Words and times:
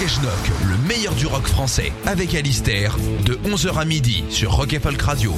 Rock 0.00 0.08
le 0.64 0.86
meilleur 0.86 1.12
du 1.16 1.26
rock 1.26 1.48
français, 1.48 1.92
avec 2.06 2.32
Alistair, 2.36 2.96
de 3.26 3.34
11h 3.34 3.80
à 3.80 3.84
midi 3.84 4.22
sur 4.30 4.52
Rock 4.52 4.72
et 4.72 4.78
Folk 4.78 5.02
Radio. 5.02 5.34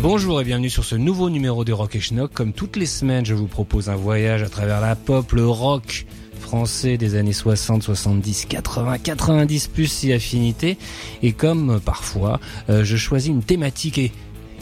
Bonjour 0.00 0.40
et 0.40 0.44
bienvenue 0.44 0.70
sur 0.70 0.84
ce 0.84 0.94
nouveau 0.94 1.28
numéro 1.28 1.64
de 1.64 1.72
Rock 1.72 1.96
et 1.96 2.00
Schnock. 2.00 2.32
Comme 2.32 2.52
toutes 2.52 2.76
les 2.76 2.86
semaines, 2.86 3.26
je 3.26 3.34
vous 3.34 3.48
propose 3.48 3.88
un 3.88 3.96
voyage 3.96 4.44
à 4.44 4.48
travers 4.48 4.80
la 4.80 4.94
pop, 4.94 5.32
le 5.32 5.44
rock 5.44 6.06
français 6.38 6.98
des 6.98 7.16
années 7.16 7.32
60, 7.32 7.82
70, 7.82 8.46
80, 8.46 8.98
90 8.98 9.66
plus 9.66 9.88
si 9.88 10.12
affinité. 10.12 10.78
Et 11.24 11.32
comme 11.32 11.80
parfois, 11.80 12.38
euh, 12.68 12.84
je 12.84 12.96
choisis 12.96 13.30
une 13.30 13.42
thématique 13.42 13.98
et 13.98 14.12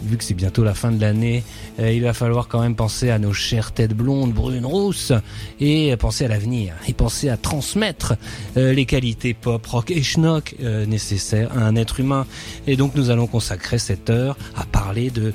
vu 0.02 0.16
que 0.16 0.24
c'est 0.24 0.34
bientôt 0.34 0.64
la 0.64 0.74
fin 0.74 0.90
de 0.90 1.00
l'année, 1.00 1.44
euh, 1.78 1.92
il 1.92 2.02
va 2.02 2.12
falloir 2.12 2.48
quand 2.48 2.60
même 2.60 2.74
penser 2.74 3.10
à 3.10 3.18
nos 3.18 3.32
chères 3.32 3.72
têtes 3.72 3.94
blondes, 3.94 4.32
brunes, 4.32 4.66
rousses, 4.66 5.12
et 5.60 5.96
penser 5.96 6.24
à 6.24 6.28
l'avenir, 6.28 6.74
et 6.86 6.94
penser 6.94 7.28
à 7.28 7.36
transmettre 7.36 8.14
euh, 8.56 8.72
les 8.72 8.86
qualités 8.86 9.34
pop, 9.34 9.64
rock 9.66 9.90
et 9.90 10.02
schnock 10.02 10.54
euh, 10.60 10.86
nécessaires 10.86 11.50
à 11.56 11.62
un 11.62 11.76
être 11.76 12.00
humain. 12.00 12.26
Et 12.66 12.76
donc 12.76 12.94
nous 12.94 13.10
allons 13.10 13.26
consacrer 13.26 13.78
cette 13.78 14.10
heure 14.10 14.36
à 14.56 14.64
parler 14.64 15.10
de 15.10 15.32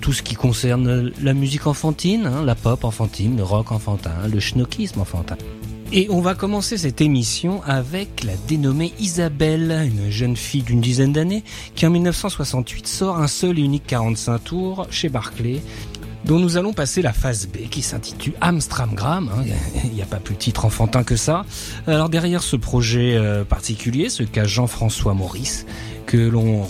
tout 0.00 0.12
ce 0.12 0.22
qui 0.22 0.34
concerne 0.34 1.12
la 1.22 1.34
musique 1.34 1.66
enfantine, 1.66 2.26
hein, 2.26 2.44
la 2.44 2.54
pop 2.54 2.84
enfantine, 2.84 3.36
le 3.36 3.42
rock 3.42 3.72
enfantin, 3.72 4.12
le 4.30 4.40
schnockisme 4.40 5.00
enfantin. 5.00 5.36
Et 5.92 6.08
on 6.10 6.20
va 6.20 6.34
commencer 6.34 6.76
cette 6.76 7.00
émission 7.00 7.62
avec 7.64 8.24
la 8.24 8.32
dénommée 8.48 8.92
Isabelle, 8.98 9.88
une 9.88 10.10
jeune 10.10 10.36
fille 10.36 10.62
d'une 10.62 10.80
dizaine 10.80 11.12
d'années 11.12 11.44
qui 11.74 11.86
en 11.86 11.90
1968 11.90 12.86
sort 12.86 13.18
un 13.18 13.28
seul 13.28 13.58
et 13.58 13.62
unique 13.62 13.86
45 13.86 14.38
tours 14.38 14.86
chez 14.90 15.08
Barclay 15.08 15.62
dont 16.24 16.40
nous 16.40 16.56
allons 16.56 16.72
passer 16.72 17.02
la 17.02 17.12
phase 17.12 17.46
B 17.46 17.68
qui 17.70 17.82
s'intitule 17.82 18.34
Amstramgram. 18.40 19.30
hein. 19.32 19.44
Il 19.84 19.92
n'y 19.92 20.02
a 20.02 20.06
pas 20.06 20.16
plus 20.16 20.34
titre 20.34 20.64
enfantin 20.64 21.04
que 21.04 21.14
ça. 21.14 21.46
Alors 21.86 22.08
derrière 22.08 22.42
ce 22.42 22.56
projet 22.56 23.14
euh, 23.14 23.44
particulier 23.44 24.08
se 24.08 24.24
cache 24.24 24.48
Jean-François 24.48 25.14
Maurice 25.14 25.66
que 26.06 26.16
l'on 26.16 26.64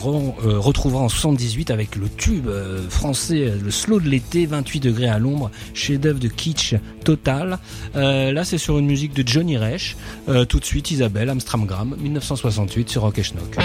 euh, 0.45 0.59
retrouvera 0.59 1.03
en 1.03 1.09
78 1.09 1.71
avec 1.71 1.97
le 1.97 2.09
tube 2.09 2.49
euh, 2.49 2.89
français, 2.89 3.49
euh, 3.49 3.59
le 3.63 3.71
slow 3.71 4.01
de 4.01 4.09
l'été, 4.09 4.47
28 4.47 4.81
degrés 4.81 5.09
à 5.09 5.19
l'ombre, 5.19 5.51
chef-d'œuvre 5.75 6.19
de 6.19 6.29
kitsch 6.29 6.75
total. 7.05 7.59
Là, 7.95 8.45
c'est 8.45 8.59
sur 8.59 8.79
une 8.79 8.87
musique 8.87 9.15
de 9.15 9.27
Johnny 9.27 9.57
Reich. 9.57 9.97
Euh, 10.29 10.45
tout 10.45 10.59
de 10.59 10.65
suite, 10.65 10.91
Isabelle, 10.91 11.31
Amstramgram, 11.31 11.97
1968 12.01 12.89
sur 12.89 13.03
Rock 13.03 13.19
et 13.19 13.23
Schnock. 13.23 13.57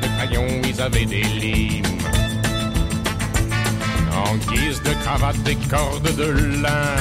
De 0.00 0.06
crayons, 0.16 0.60
ils 0.64 0.80
avaient 0.80 1.04
des 1.04 1.22
limes. 1.22 1.84
En 4.12 4.36
guise 4.50 4.82
de 4.82 4.92
cravate, 5.02 5.42
des 5.42 5.56
cordes 5.56 6.14
de 6.16 6.30
lin. 6.62 6.96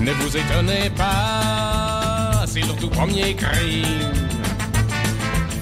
Ne 0.00 0.12
vous 0.12 0.36
étonnez 0.36 0.90
pas, 0.90 2.44
c'est 2.46 2.60
leur 2.60 2.76
tout 2.76 2.90
premier 2.90 3.34
crime. 3.34 4.12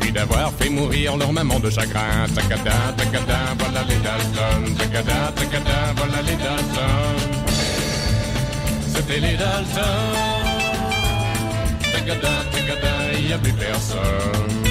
Puis 0.00 0.12
d'avoir 0.12 0.52
fait 0.58 0.68
mourir 0.68 1.16
leur 1.16 1.32
maman 1.32 1.58
de 1.60 1.70
chagrin. 1.70 2.26
Tacada, 2.34 2.72
tacada, 2.96 3.38
voilà 3.58 3.82
les 3.88 3.96
Dalton. 3.96 4.74
Tacada, 4.76 5.32
tacada, 5.36 5.78
voilà 5.96 6.22
les 6.22 6.36
Dalton. 6.36 7.16
C'était 8.94 9.20
les 9.20 9.36
Dalton. 9.36 10.36
Tacada, 11.92 12.34
il 13.18 13.26
n'y 13.26 13.32
a 13.32 13.38
plus 13.38 13.52
personne. 13.52 14.65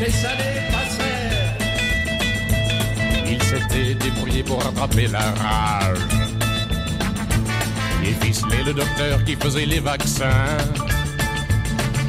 Les 0.00 0.24
années 0.24 0.60
passèrent. 0.72 1.56
Il 3.28 3.42
s'était 3.42 3.94
débrouillé 3.94 4.42
pour 4.42 4.62
rattraper 4.62 5.06
la 5.08 5.20
rage. 5.42 5.98
Et 8.02 8.14
ficelé 8.24 8.62
le 8.64 8.72
docteur 8.72 9.22
qui 9.24 9.36
faisait 9.36 9.66
les 9.66 9.80
vaccins. 9.80 10.56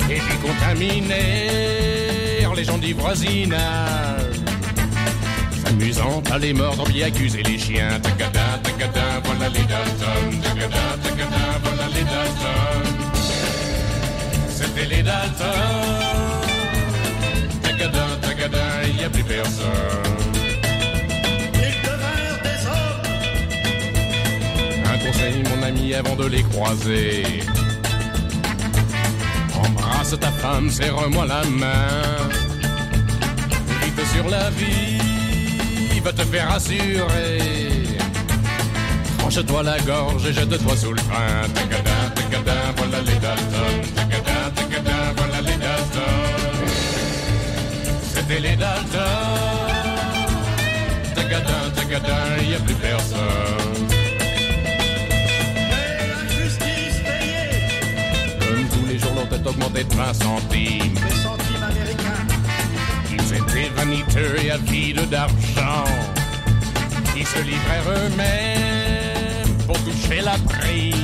Et 0.09 0.19
puis 0.19 0.37
contaminèrent 0.41 1.19
les 2.55 2.63
gens 2.63 2.77
du 2.77 2.93
voisinage. 2.93 4.37
S'amusant 5.63 6.23
à 6.31 6.37
les 6.37 6.53
mordre, 6.53 6.87
bien 6.87 7.07
accuser 7.07 7.43
les 7.43 7.57
chiens. 7.57 7.99
Tacada, 7.99 8.59
tacada, 8.63 9.19
voilà 9.25 9.49
les 9.49 9.65
Dalton. 9.71 10.39
Tacada, 10.41 10.97
tacada, 11.03 11.59
voilà 11.63 11.87
les 11.93 12.03
Dalton. 12.03 12.83
C'était 14.49 14.87
les 14.95 15.03
Dalton. 15.03 16.20
N'y 19.01 19.07
a 19.07 19.09
plus 19.09 19.23
personne. 19.23 19.65
Ils 21.55 21.81
devinrent 21.81 22.41
des 22.43 22.67
hommes. 22.67 23.07
Un 24.93 24.97
conseil, 24.99 25.43
mon 25.49 25.63
ami, 25.63 25.95
avant 25.95 26.15
de 26.15 26.27
les 26.27 26.43
croiser. 26.43 27.23
Embrasse 29.55 30.19
ta 30.19 30.31
femme, 30.33 30.69
serre-moi 30.69 31.25
la 31.25 31.43
main. 31.45 32.29
Vite 33.83 34.05
sur 34.13 34.29
la 34.29 34.51
vie, 34.51 35.99
va 36.01 36.13
te 36.13 36.21
faire 36.21 36.51
assurer. 36.51 37.39
tranche-toi 39.17 39.63
la 39.63 39.79
gorge 39.79 40.27
et 40.27 40.33
jette-toi 40.33 40.77
sous 40.77 40.91
le 40.91 41.01
train. 41.01 41.49
Tagada, 41.55 42.11
tagada, 42.13 42.53
voilà 42.77 43.01
les 43.01 43.15
Dalton. 43.15 44.10
C'était 48.31 48.47
les 48.47 48.55
Dalton. 48.55 48.99
Tagada, 51.15 51.69
tagada, 51.75 52.17
y 52.49 52.55
a 52.55 52.59
plus 52.59 52.75
personne. 52.75 53.87
Et 55.69 56.07
la 56.07 56.21
justice 56.29 56.99
payée, 57.03 57.59
Comme 58.39 58.67
tous 58.69 58.85
les 58.87 58.99
jours, 58.99 59.11
l'on 59.15 59.25
t'a 59.25 59.49
augmenté 59.49 59.83
de 59.83 59.93
20 59.93 60.13
centimes. 60.13 60.95
les 61.09 61.15
centimes 61.15 61.63
américains. 61.71 62.25
Ils 63.11 63.33
étaient 63.33 63.69
vaniteux 63.75 64.35
et 64.45 64.51
avides 64.51 65.09
d'argent. 65.09 65.83
Ils 67.17 67.27
se 67.27 67.39
livrèrent 67.39 67.89
eux-mêmes 67.89 69.57
pour 69.67 69.77
toucher 69.83 70.21
la 70.21 70.37
prime. 70.47 71.00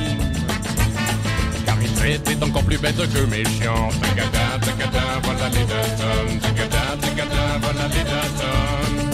Plus 2.68 2.78
bêtes 2.78 2.96
que 2.96 3.24
méchants. 3.30 3.88
Tagada, 4.02 4.58
tagada, 4.60 5.04
voilà 5.22 5.48
les 5.48 5.64
Dalton. 5.72 6.38
Tagada, 6.42 6.82
tagada, 7.00 7.42
voilà 7.62 7.88
les 7.94 8.04
Dalton. 8.10 9.10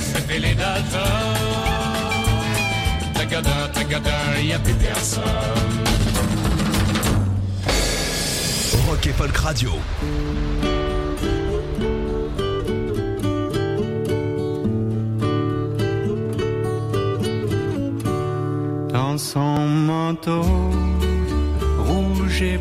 C'était 0.00 0.38
les 0.38 0.54
Dalton. 0.54 1.00
Tagada, 3.14 3.68
tagada, 3.74 4.40
y 4.40 4.52
a 4.52 4.58
plus 4.60 4.74
personne. 4.74 5.22
Rock 8.86 9.06
et 9.06 9.12
Folk 9.12 9.36
Radio. 9.36 9.72
dans 18.92 19.18
son 19.18 19.58
manteau 19.68 20.42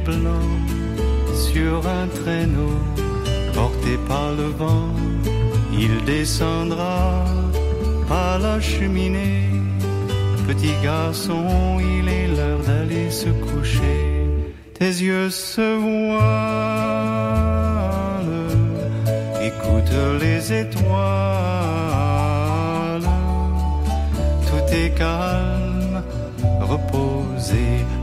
blanc 0.06 0.50
sur 1.34 1.88
un 1.88 2.08
traîneau 2.08 2.76
porté 3.54 3.98
par 4.08 4.32
le 4.34 4.48
vent. 4.62 4.90
Il 5.74 6.04
descendra 6.06 7.26
par 8.08 8.40
la 8.40 8.60
cheminée. 8.60 9.50
Petit 10.48 10.76
garçon, 10.84 11.80
il 11.80 12.08
est 12.10 12.28
l'heure 12.28 12.64
d'aller 12.68 13.10
se 13.10 13.30
coucher. 13.30 14.28
Tes 14.78 14.94
yeux 15.08 15.30
se 15.30 15.68
voilent, 15.86 16.12
écoute 19.50 19.94
les 20.20 20.54
étoiles 20.64 21.62
tout 24.52 24.68
est 24.74 24.92
calme. 24.98 25.51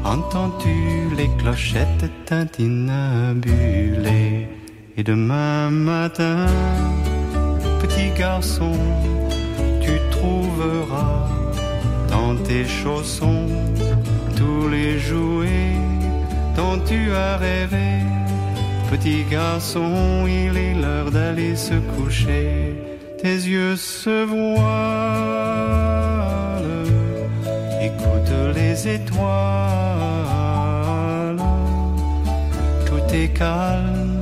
Entends-tu 0.08 1.14
les 1.14 1.28
clochettes 1.36 2.10
tintinabulées 2.24 3.48
Et 4.96 5.02
demain 5.02 5.68
matin, 5.70 6.46
petit 7.82 8.10
garçon, 8.18 8.72
tu 9.82 9.92
trouveras 10.10 11.28
dans 12.08 12.34
tes 12.36 12.64
chaussons 12.64 13.48
tous 14.34 14.68
les 14.70 14.98
jouets 14.98 15.76
dont 16.56 16.78
tu 16.86 17.12
as 17.12 17.36
rêvé. 17.36 18.00
Petit 18.90 19.24
garçon, 19.30 20.26
il 20.26 20.56
est 20.56 20.72
l'heure 20.72 21.10
d'aller 21.10 21.54
se 21.54 21.74
coucher. 21.94 22.74
Tes 23.20 23.36
yeux 23.54 23.76
se 23.76 24.24
voilent, 24.24 26.07
les 28.58 28.88
étoiles. 28.96 29.28
Tout 32.86 33.06
est 33.14 33.32
calme, 33.42 34.20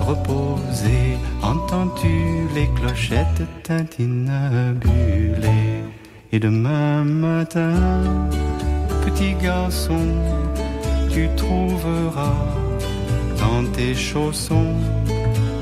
reposé. 0.00 0.98
Entends-tu 1.42 2.14
les 2.56 2.68
clochettes 2.76 3.44
tintinabulées 3.62 4.90
Et 6.32 6.38
demain 6.38 7.04
matin, 7.04 7.74
petit 9.04 9.34
garçon, 9.48 10.04
tu 11.12 11.28
trouveras 11.36 12.46
dans 13.42 13.64
tes 13.76 13.94
chaussons 13.94 14.74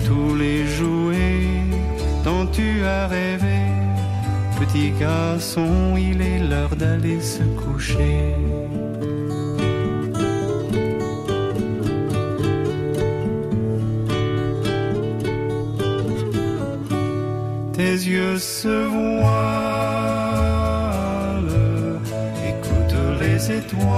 tous 0.07 0.35
les 0.43 0.67
jouets 0.77 1.47
dont 2.25 2.47
tu 2.57 2.85
as 2.85 3.07
rêvé. 3.09 3.60
Petit 4.73 4.93
garçon, 4.93 5.97
il 5.97 6.23
est 6.23 6.39
l'heure 6.39 6.77
d'aller 6.77 7.21
se 7.21 7.43
coucher. 7.43 8.37
Tes 17.73 17.95
yeux 17.95 18.39
se 18.39 18.87
voilent, 18.87 19.41
écoute 22.47 22.95
les 23.21 23.51
étoiles. 23.51 23.91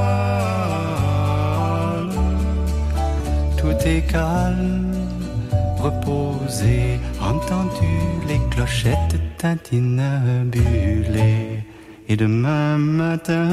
Tout 3.59 3.77
est 3.85 4.11
calme, 4.11 4.97
reposé. 5.77 6.99
Entends-tu 7.21 7.93
les 8.27 8.41
clochettes 8.49 9.22
tintinabulées 9.43 11.65
Et 12.09 12.17
demain 12.17 12.79
matin, 12.79 13.51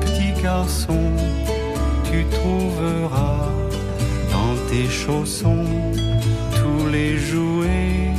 petit 0.00 0.32
garçon, 0.40 1.10
tu 2.04 2.24
trouveras 2.36 3.50
dans 4.30 4.54
tes 4.70 4.88
chaussons 4.88 5.66
tous 6.58 6.86
les 6.88 7.18
jouets 7.18 8.12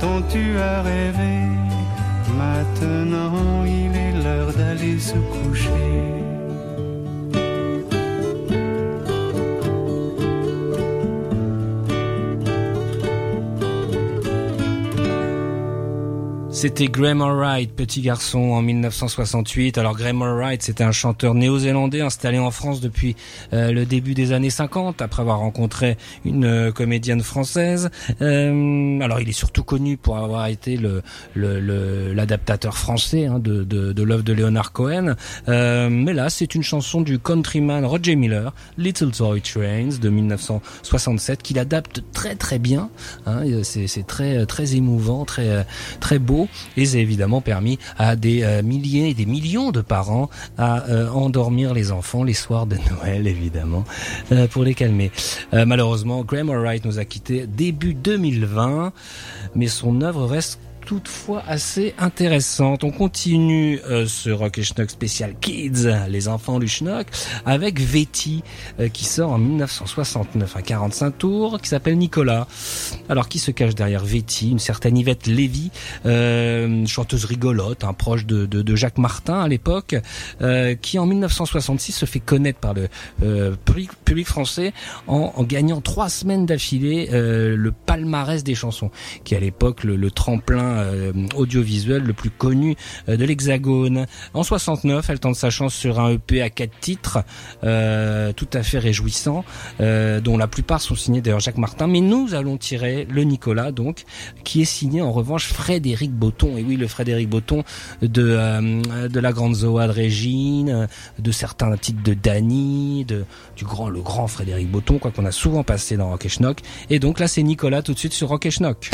dont 0.00 0.22
tu 0.30 0.56
as 0.56 0.82
rêvé. 0.82 1.48
Maintenant, 2.38 3.64
il 3.64 3.96
est 3.96 4.12
l'heure 4.22 4.52
d'aller 4.52 5.00
se 5.00 5.16
coucher. 5.34 6.21
C'était 16.62 16.86
Graham 16.86 17.22
Allwright, 17.22 17.72
petit 17.74 18.02
garçon, 18.02 18.38
en 18.38 18.62
1968. 18.62 19.78
Alors 19.78 19.96
Graham 19.96 20.22
Allwright, 20.22 20.62
c'était 20.62 20.84
un 20.84 20.92
chanteur 20.92 21.34
néo-zélandais 21.34 22.02
installé 22.02 22.38
en 22.38 22.52
France 22.52 22.80
depuis 22.80 23.16
euh, 23.52 23.72
le 23.72 23.84
début 23.84 24.14
des 24.14 24.30
années 24.30 24.48
50, 24.48 25.02
après 25.02 25.22
avoir 25.22 25.40
rencontré 25.40 25.96
une 26.24 26.44
euh, 26.44 26.70
comédienne 26.70 27.20
française. 27.24 27.90
Euh, 28.20 29.00
alors 29.00 29.18
il 29.20 29.28
est 29.28 29.32
surtout 29.32 29.64
connu 29.64 29.96
pour 29.96 30.18
avoir 30.18 30.46
été 30.46 30.76
le 30.76 31.02
le- 31.34 31.58
le- 31.58 32.12
l'adaptateur 32.14 32.78
français 32.78 33.26
hein, 33.26 33.40
de, 33.40 33.64
de, 33.64 33.92
de 33.92 34.02
l'œuvre 34.04 34.22
de 34.22 34.32
Leonard 34.32 34.70
Cohen. 34.70 35.16
Mais 35.48 36.12
là, 36.12 36.30
c'est 36.30 36.54
une 36.54 36.62
chanson 36.62 37.00
du 37.00 37.18
countryman 37.18 37.84
Roger 37.84 38.14
Miller, 38.14 38.54
Little 38.78 39.10
Toy 39.10 39.40
Trains, 39.40 39.98
de 40.00 40.08
1967, 40.08 41.42
qu'il 41.42 41.58
adapte 41.58 42.04
très 42.12 42.36
très 42.36 42.60
bien. 42.60 42.88
Hein, 43.26 43.42
c'est 43.64 44.06
très 44.06 44.46
très 44.46 44.76
émouvant, 44.76 45.24
très 45.24 45.66
très 45.98 46.20
beau, 46.20 46.46
et 46.76 46.86
c'est 46.86 47.00
évidemment 47.00 47.40
permis 47.40 47.78
à 47.98 48.16
des 48.16 48.42
euh, 48.42 48.62
milliers 48.62 49.10
et 49.10 49.14
des 49.14 49.26
millions 49.26 49.70
de 49.70 49.80
parents 49.80 50.30
à 50.58 50.88
euh, 50.88 51.08
endormir 51.10 51.74
les 51.74 51.92
enfants 51.92 52.24
les 52.24 52.34
soirs 52.34 52.66
de 52.66 52.76
Noël, 52.90 53.26
évidemment, 53.26 53.84
euh, 54.32 54.46
pour 54.46 54.64
les 54.64 54.74
calmer. 54.74 55.10
Malheureusement, 55.52 56.22
Graham 56.22 56.50
Allwright 56.50 56.84
nous 56.84 56.98
a 56.98 57.04
quittés 57.04 57.46
début 57.46 57.94
2020, 57.94 58.92
mais 59.54 59.68
son 59.68 60.00
œuvre 60.02 60.26
reste 60.26 60.58
toutefois 60.86 61.42
assez 61.46 61.94
intéressante. 61.98 62.84
On 62.84 62.90
continue 62.90 63.80
euh, 63.88 64.06
ce 64.06 64.30
Rock 64.30 64.58
et 64.58 64.62
Schnock 64.62 64.90
spécial 64.90 65.34
Kids, 65.40 65.88
les 66.08 66.28
enfants 66.28 66.58
du 66.58 66.68
Schnock, 66.68 67.06
avec 67.46 67.80
Vetty, 67.80 68.42
euh, 68.80 68.88
qui 68.88 69.04
sort 69.04 69.32
en 69.32 69.38
1969 69.38 70.56
à 70.56 70.62
45 70.62 71.18
tours, 71.18 71.60
qui 71.60 71.68
s'appelle 71.68 71.96
Nicolas. 71.98 72.46
Alors, 73.08 73.28
qui 73.28 73.38
se 73.38 73.50
cache 73.50 73.74
derrière 73.74 74.04
Vetty 74.04 74.50
Une 74.50 74.58
certaine 74.58 74.96
Yvette 74.96 75.26
Lévy, 75.26 75.70
euh, 76.06 76.86
chanteuse 76.86 77.24
rigolote, 77.24 77.84
un 77.84 77.92
proche 77.92 78.26
de, 78.26 78.46
de, 78.46 78.62
de 78.62 78.76
Jacques 78.76 78.98
Martin 78.98 79.40
à 79.40 79.48
l'époque, 79.48 79.96
euh, 80.40 80.74
qui 80.74 80.98
en 80.98 81.06
1966 81.06 81.92
se 81.92 82.06
fait 82.06 82.20
connaître 82.20 82.58
par 82.58 82.74
le 82.74 82.88
euh, 83.22 83.54
public, 83.64 83.90
public 84.04 84.26
français 84.26 84.72
en, 85.06 85.32
en 85.36 85.42
gagnant 85.44 85.80
trois 85.80 86.08
semaines 86.08 86.46
d'affilée 86.46 87.08
euh, 87.12 87.56
le 87.56 87.72
palmarès 87.72 88.42
des 88.44 88.54
chansons, 88.54 88.90
qui 89.24 89.34
à 89.34 89.40
l'époque 89.40 89.84
le, 89.84 89.96
le 89.96 90.10
tremplin 90.10 90.71
euh, 90.78 91.12
audiovisuel 91.34 92.02
le 92.02 92.12
plus 92.12 92.30
connu 92.30 92.76
euh, 93.08 93.16
de 93.16 93.24
l'Hexagone. 93.24 94.06
En 94.34 94.42
69, 94.42 95.08
elle 95.10 95.20
tente 95.20 95.36
sa 95.36 95.50
chance 95.50 95.74
sur 95.74 96.00
un 96.00 96.12
EP 96.12 96.42
à 96.42 96.50
quatre 96.50 96.78
titres, 96.80 97.18
euh, 97.64 98.32
tout 98.32 98.48
à 98.52 98.62
fait 98.62 98.78
réjouissant, 98.78 99.44
dont 99.78 100.36
la 100.36 100.46
plupart 100.46 100.80
sont 100.80 100.94
signés 100.94 101.20
d'ailleurs 101.20 101.40
Jacques 101.40 101.58
Martin. 101.58 101.86
Mais 101.86 102.00
nous 102.00 102.34
allons 102.34 102.56
tirer 102.56 103.06
le 103.10 103.24
Nicolas, 103.24 103.72
donc, 103.72 104.04
qui 104.44 104.62
est 104.62 104.66
signé 104.66 105.02
en 105.02 105.12
revanche 105.12 105.46
Frédéric 105.46 106.12
Botton. 106.12 106.56
Et 106.56 106.62
oui, 106.62 106.76
le 106.76 106.86
Frédéric 106.86 107.28
Botton 107.28 107.64
de 108.00 109.18
la 109.18 109.32
grande 109.32 109.54
Zoa 109.54 109.86
de 109.86 109.92
Régine, 109.92 110.88
de 111.18 111.32
certains 111.32 111.76
titres 111.76 112.02
de 112.02 112.14
Dany, 112.14 113.04
du 113.04 113.64
grand 113.64 113.88
le 113.88 114.00
grand 114.00 114.26
Frédéric 114.26 114.70
Botton, 114.70 114.98
quoi 114.98 115.10
qu'on 115.10 115.26
a 115.26 115.32
souvent 115.32 115.62
passé 115.62 115.96
dans 115.96 116.10
Rock 116.10 116.26
et 116.26 116.28
Schnock. 116.28 116.58
Et 116.90 116.98
donc 116.98 117.18
là, 117.18 117.28
c'est 117.28 117.42
Nicolas 117.42 117.82
tout 117.82 117.94
de 117.94 117.98
suite 117.98 118.12
sur 118.12 118.28
Rock 118.28 118.48
Schnock. 118.50 118.90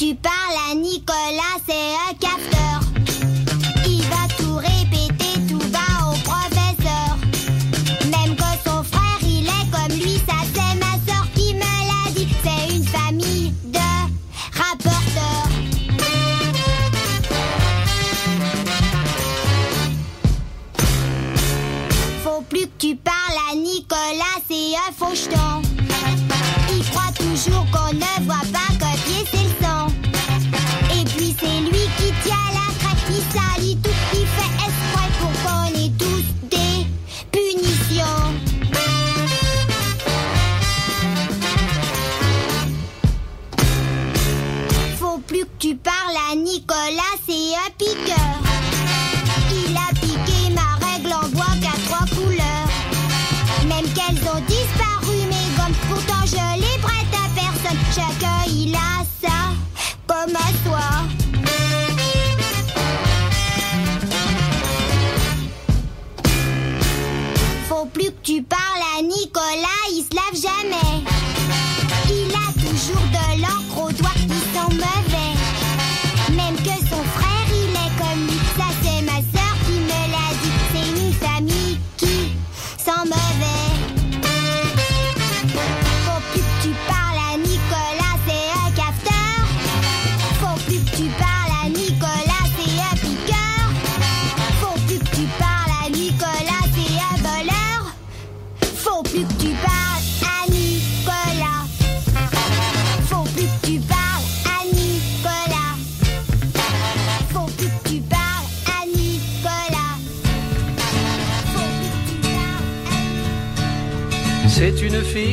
Tu 0.00 0.14
parles 0.14 0.58
à 0.70 0.74
Nicolas, 0.74 1.58
c'est 1.68 1.92
un 2.08 2.14
capteur. 2.14 2.80
Il 3.86 4.00
va 4.04 4.28
tout 4.38 4.56
répéter 4.56 5.38
tout 5.46 5.58
bas 5.68 6.08
au 6.08 6.14
professeur. 6.26 7.18
Même 8.06 8.34
que 8.34 8.50
son 8.64 8.82
frère, 8.82 9.20
il 9.20 9.46
est 9.46 9.70
comme 9.70 9.94
lui, 9.98 10.16
ça 10.26 10.36
c'est 10.54 10.74
ma 10.78 10.94
soeur 11.06 11.26
qui 11.34 11.52
me 11.52 11.60
l'a 11.60 12.10
dit. 12.14 12.28
C'est 12.42 12.76
une 12.76 12.86
famille 12.86 13.52
de 13.66 13.88
rapporteurs. 14.58 15.50
Faut 22.24 22.40
plus 22.48 22.68
que 22.68 22.78
tu 22.78 22.96
parles 22.96 23.38
à 23.50 23.54
Nicolas, 23.54 24.40
c'est 24.48 24.76
un 24.76 24.92
faucheton. 24.96 25.36
Il 25.36 25.49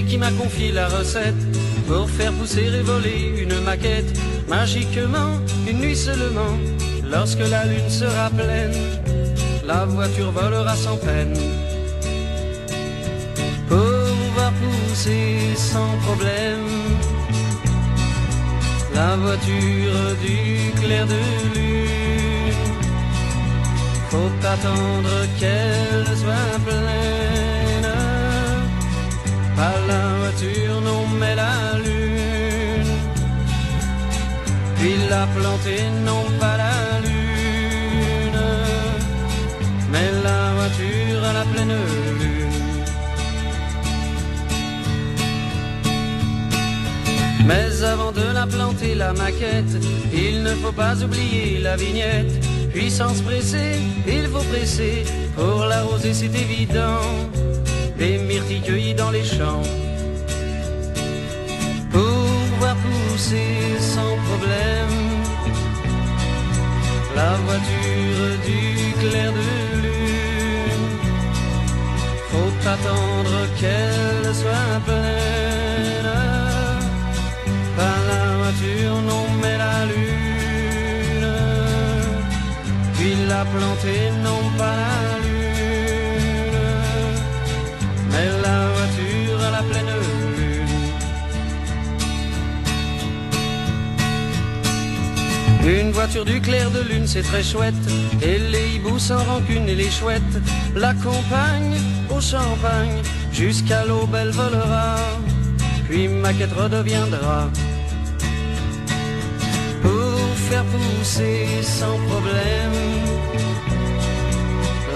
qui 0.08 0.17
m'a 0.17 0.32
confié 0.32 0.72
la 0.72 0.88
recette 0.88 1.41
pour 1.88 2.10
faire 2.10 2.34
pousser 2.34 2.65
et 2.79 2.82
voler 2.82 3.34
une 3.44 3.60
maquette. 3.62 4.12
Magiquement, 4.48 5.34
une 5.67 5.79
nuit 5.79 5.96
seulement, 5.96 6.53
lorsque 7.03 7.46
la 7.53 7.65
lune 7.65 7.89
sera 7.89 8.29
pleine, 8.29 8.77
la 9.65 9.86
voiture 9.86 10.32
volera 10.32 10.75
sans 10.75 10.98
peine. 10.98 11.34
Pour 13.70 14.08
voir 14.36 14.51
pousser 14.62 15.38
sans 15.56 15.94
problème 16.06 16.67
la 18.96 19.15
voiture 19.17 20.01
du 20.25 20.72
clair 20.82 21.06
de 21.06 21.22
lune. 21.56 22.56
Faut 24.10 24.34
attendre 24.56 25.15
qu'elle 25.39 26.17
soit 26.17 26.60
pleine. 26.65 27.17
Pas 29.58 29.80
la 29.88 30.04
voiture, 30.20 30.82
non, 30.82 31.08
mais 31.20 31.34
la 31.34 31.80
lune. 31.84 32.94
Puis 34.76 34.94
la 35.10 35.26
planter, 35.36 35.82
non, 36.06 36.26
pas 36.40 36.58
la 36.58 37.00
lune. 37.06 38.40
Mais 39.92 40.12
la 40.24 40.42
voiture 40.58 41.24
à 41.30 41.34
la 41.34 41.46
pleine 41.52 41.76
lune. 42.20 42.38
Mais 47.48 47.84
avant 47.84 48.12
de 48.12 48.32
la 48.32 48.46
planter, 48.46 48.94
la 48.94 49.14
maquette, 49.14 49.76
il 50.14 50.44
ne 50.44 50.54
faut 50.62 50.72
pas 50.72 50.96
oublier 51.04 51.58
la 51.62 51.76
vignette. 51.78 52.34
Puis 52.72 52.92
sans 52.92 53.16
se 53.16 53.24
presser, 53.24 53.80
il 54.08 54.28
faut 54.28 54.46
presser. 54.54 55.04
Pour 55.36 55.66
l'arroser, 55.66 56.14
c'est 56.14 56.36
évident. 56.46 57.27
Des 57.98 58.18
myrtilles 58.20 58.62
cueillies 58.62 58.94
dans 58.94 59.12
les 59.12 59.24
champs. 59.24 59.63
Pour 61.92 62.36
voir 62.60 62.75
pousser 62.75 63.80
sans 63.80 64.16
problème 64.27 65.08
la 67.16 67.34
voiture 67.46 68.30
du 68.48 68.63
clair 69.01 69.32
de 69.39 69.48
lune. 69.84 70.88
Faut 72.30 72.70
attendre 72.75 73.38
qu'elle 73.60 74.36
soit 74.42 74.77
pleine. 74.86 76.13
Pas 77.77 77.98
la 78.12 78.25
voiture, 78.42 78.98
non, 79.10 79.25
mais 79.42 79.58
la 79.66 79.80
lune. 79.92 81.30
Puis 82.96 83.16
la 83.32 83.44
planter, 83.54 84.04
non, 84.25 84.42
pas 84.60 84.75
la 85.12 85.17
voiture 95.98 96.25
du 96.25 96.39
clair 96.39 96.70
de 96.70 96.82
lune, 96.82 97.08
c'est 97.08 97.24
très 97.24 97.42
chouette. 97.42 97.84
Et 98.22 98.38
les 98.38 98.75
hiboux 98.75 99.00
sans 99.00 99.24
rancune 99.24 99.68
et 99.68 99.74
les 99.74 99.89
chouettes 99.89 100.38
l'accompagnent 100.75 101.82
au 102.16 102.22
champagne. 102.22 103.01
Jusqu'à 103.34 103.84
l'aube, 103.84 104.13
elle 104.13 104.30
volera. 104.30 104.98
Puis 105.89 106.08
maquette 106.08 106.54
redeviendra. 106.54 107.50
Pour 109.82 110.20
faire 110.48 110.66
pousser 110.66 111.48
sans 111.63 111.98
problème 112.10 112.77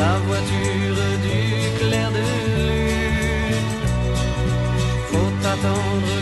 la 0.01 0.13
voiture 0.27 1.01
du 1.27 1.39
clair 1.79 2.09
de 2.17 2.25
lune. 2.67 3.69
Faut 5.09 5.33
attendre 5.53 6.13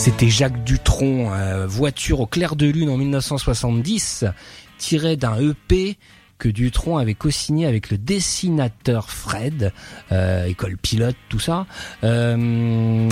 C'était 0.00 0.30
Jacques 0.30 0.64
Dutronc, 0.64 1.30
euh, 1.30 1.66
Voiture 1.66 2.20
au 2.20 2.26
clair 2.26 2.56
de 2.56 2.64
lune 2.64 2.88
en 2.88 2.96
1970, 2.96 4.24
tiré 4.78 5.18
d'un 5.18 5.36
EP 5.36 5.98
que 6.38 6.48
Dutronc 6.48 6.96
avait 6.96 7.12
co-signé 7.12 7.66
avec 7.66 7.90
le 7.90 7.98
dessinateur 7.98 9.10
Fred, 9.10 9.74
euh, 10.10 10.46
école 10.46 10.78
pilote, 10.78 11.16
tout 11.28 11.38
ça. 11.38 11.66
Euh, 12.02 12.34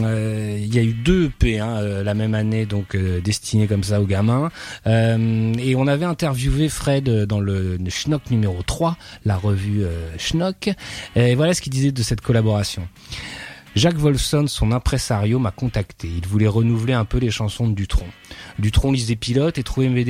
euh, 0.03 0.59
Il 0.59 0.75
y 0.75 0.79
a 0.79 0.83
eu 0.83 0.95
deux 0.95 1.27
EP 1.27 1.59
hein, 1.59 1.77
euh, 1.77 2.03
la 2.03 2.15
même 2.15 2.33
année, 2.33 2.65
donc 2.65 2.95
euh, 2.95 3.21
destinés 3.21 3.67
comme 3.67 3.85
ça 3.85 4.01
aux 4.01 4.07
gamins. 4.07 4.51
Euh, 4.87 5.53
et 5.59 5.77
on 5.77 5.87
avait 5.89 6.07
interviewé 6.07 6.71
Fred 6.71 7.11
euh, 7.11 7.27
dans 7.27 7.41
le 7.41 7.77
Schnock 7.91 8.31
numéro 8.31 8.63
3, 8.63 8.97
la 9.27 9.37
revue 9.37 9.85
euh, 9.85 10.11
Schnock. 10.17 10.71
Et 11.17 11.35
voilà 11.35 11.53
ce 11.53 11.61
qu'il 11.61 11.73
disait 11.73 11.93
de 11.93 12.03
cette 12.03 12.23
collaboration. 12.23 12.89
Jacques 13.79 13.99
Wolfson, 13.99 14.47
son 14.49 14.73
impresario, 14.73 15.39
m'a 15.39 15.53
contacté. 15.53 16.09
Il 16.09 16.27
voulait 16.27 16.49
renouveler 16.49 16.95
un 16.95 17.05
peu 17.05 17.19
les 17.19 17.31
chansons 17.31 17.69
de 17.69 17.75
Dutronc. 17.77 18.09
Dutronc 18.59 18.91
lisait 18.91 19.15
pilote 19.15 19.57
et 19.57 19.63
trouvait 19.63 19.89
mes 19.89 20.03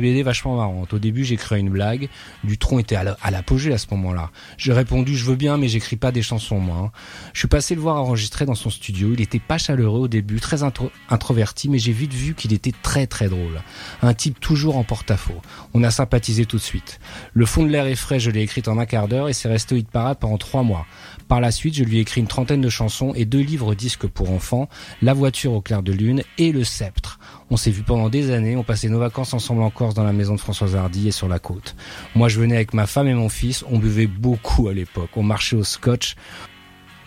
BD, 0.00 0.22
vachement 0.24 0.56
marrantes. 0.56 0.92
Au 0.92 0.98
début, 0.98 1.24
créé 1.36 1.60
une 1.60 1.70
blague. 1.70 2.08
Dutronc 2.42 2.80
était 2.80 2.96
à 2.96 3.04
la- 3.04 3.16
à 3.22 3.30
l'apogée 3.30 3.72
à 3.72 3.78
ce 3.78 3.86
moment-là. 3.92 4.32
J'ai 4.58 4.72
répondu, 4.72 5.16
je 5.16 5.24
veux 5.24 5.36
bien, 5.36 5.56
mais 5.56 5.68
j'écris 5.68 5.94
pas 5.94 6.10
des 6.10 6.20
chansons, 6.20 6.58
moi. 6.58 6.76
hein. 6.78 6.90
Je 7.32 7.38
suis 7.38 7.46
passé 7.46 7.76
le 7.76 7.80
voir 7.80 7.94
enregistrer 7.94 8.44
dans 8.44 8.56
son 8.56 8.70
studio. 8.70 9.10
Il 9.12 9.20
était 9.20 9.38
pas 9.38 9.56
chaleureux 9.56 10.00
au 10.00 10.08
début, 10.08 10.40
très 10.40 10.64
intro- 10.64 10.90
introverti, 11.08 11.68
mais 11.68 11.78
j'ai 11.78 11.92
vite 11.92 12.12
vu 12.14 12.34
qu'il 12.34 12.52
était 12.52 12.72
très 12.82 13.06
très 13.06 13.28
drôle. 13.28 13.60
Un 14.02 14.14
type 14.14 14.40
toujours 14.40 14.76
en 14.76 14.82
porte-à-faux. 14.82 15.40
On 15.74 15.84
a 15.84 15.92
sympathisé 15.92 16.44
tout 16.44 16.56
de 16.56 16.62
suite. 16.62 16.98
Le 17.34 17.46
fond 17.46 17.62
de 17.62 17.68
l'air 17.68 17.86
est 17.86 17.94
frais, 17.94 18.18
je 18.18 18.32
l'ai 18.32 18.42
écrite 18.42 18.66
en 18.66 18.78
un 18.78 18.86
quart 18.86 19.06
d'heure 19.06 19.28
et 19.28 19.32
c'est 19.32 19.48
resté 19.48 19.76
au 19.76 19.78
hit 19.78 19.88
parade 19.88 20.18
pendant 20.18 20.38
trois 20.38 20.64
mois. 20.64 20.86
Par 21.32 21.40
la 21.40 21.50
suite, 21.50 21.74
je 21.76 21.82
lui 21.82 21.96
ai 21.96 22.00
écrit 22.00 22.20
une 22.20 22.26
trentaine 22.26 22.60
de 22.60 22.68
chansons 22.68 23.14
et 23.14 23.24
deux 23.24 23.40
livres 23.40 23.74
disques 23.74 24.06
pour 24.06 24.30
enfants, 24.32 24.68
La 25.00 25.14
voiture 25.14 25.54
au 25.54 25.62
clair 25.62 25.82
de 25.82 25.90
lune 25.90 26.22
et 26.36 26.52
Le 26.52 26.62
sceptre. 26.62 27.18
On 27.48 27.56
s'est 27.56 27.70
vu 27.70 27.82
pendant 27.82 28.10
des 28.10 28.32
années, 28.32 28.54
on 28.54 28.64
passait 28.64 28.90
nos 28.90 28.98
vacances 28.98 29.32
ensemble 29.32 29.62
en 29.62 29.70
Corse 29.70 29.94
dans 29.94 30.04
la 30.04 30.12
maison 30.12 30.34
de 30.34 30.40
Françoise 30.40 30.76
Hardy 30.76 31.08
et 31.08 31.10
sur 31.10 31.28
la 31.28 31.38
côte. 31.38 31.74
Moi, 32.14 32.28
je 32.28 32.38
venais 32.38 32.56
avec 32.56 32.74
ma 32.74 32.86
femme 32.86 33.08
et 33.08 33.14
mon 33.14 33.30
fils, 33.30 33.64
on 33.70 33.78
buvait 33.78 34.06
beaucoup 34.06 34.68
à 34.68 34.74
l'époque, 34.74 35.08
on 35.16 35.22
marchait 35.22 35.56
au 35.56 35.64
scotch, 35.64 36.16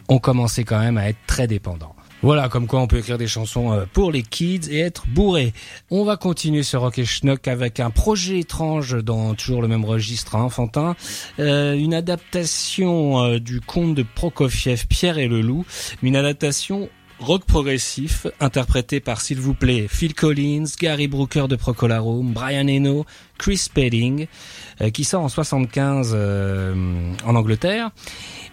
on 0.10 0.18
commençait 0.18 0.64
quand 0.64 0.80
même 0.80 0.98
à 0.98 1.08
être 1.08 1.20
très 1.28 1.46
dépendants. 1.46 1.96
Voilà, 2.22 2.50
comme 2.50 2.66
quoi 2.66 2.80
on 2.80 2.88
peut 2.88 2.98
écrire 2.98 3.18
des 3.18 3.28
chansons 3.28 3.72
euh, 3.72 3.86
pour 3.92 4.12
les 4.12 4.24
kids 4.24 4.70
et 4.70 4.80
être 4.80 5.06
bourré. 5.08 5.54
On 5.92 6.04
va 6.04 6.18
continuer 6.18 6.64
ce 6.64 6.76
rock 6.76 6.98
et 6.98 7.06
schnock 7.06 7.48
avec 7.48 7.80
un 7.80 7.92
projet 7.92 8.40
étrange 8.40 8.96
dans 9.04 9.36
toujours 9.36 9.62
le 9.62 9.68
même 9.68 9.86
registre 9.86 10.36
hein, 10.36 10.44
enfantin, 10.44 10.96
Euh, 11.40 11.74
une 11.74 11.94
adaptation 11.94 13.24
euh, 13.24 13.40
du 13.40 13.62
conte 13.62 13.96
de 13.96 14.04
Prokofiev, 14.04 14.88
Pierre 14.88 15.18
et 15.18 15.28
le 15.28 15.42
loup, 15.42 15.66
une 16.02 16.16
adaptation 16.16 16.90
rock 17.20 17.46
progressif 17.46 18.28
interprété 18.40 19.00
par 19.00 19.22
s'il 19.22 19.40
vous 19.40 19.54
plaît 19.54 19.88
Phil 19.90 20.14
Collins, 20.14 20.66
Gary 20.80 21.08
Brooker 21.08 21.48
de 21.48 21.56
Procolarum, 21.56 22.34
Brian 22.34 22.68
Eno, 22.68 23.06
Chris 23.38 23.58
Spedding, 23.58 24.28
qui 24.94 25.04
sort 25.04 25.24
en 25.24 25.30
75 25.30 26.12
euh, 26.14 27.14
en 27.26 27.36
Angleterre 27.36 27.92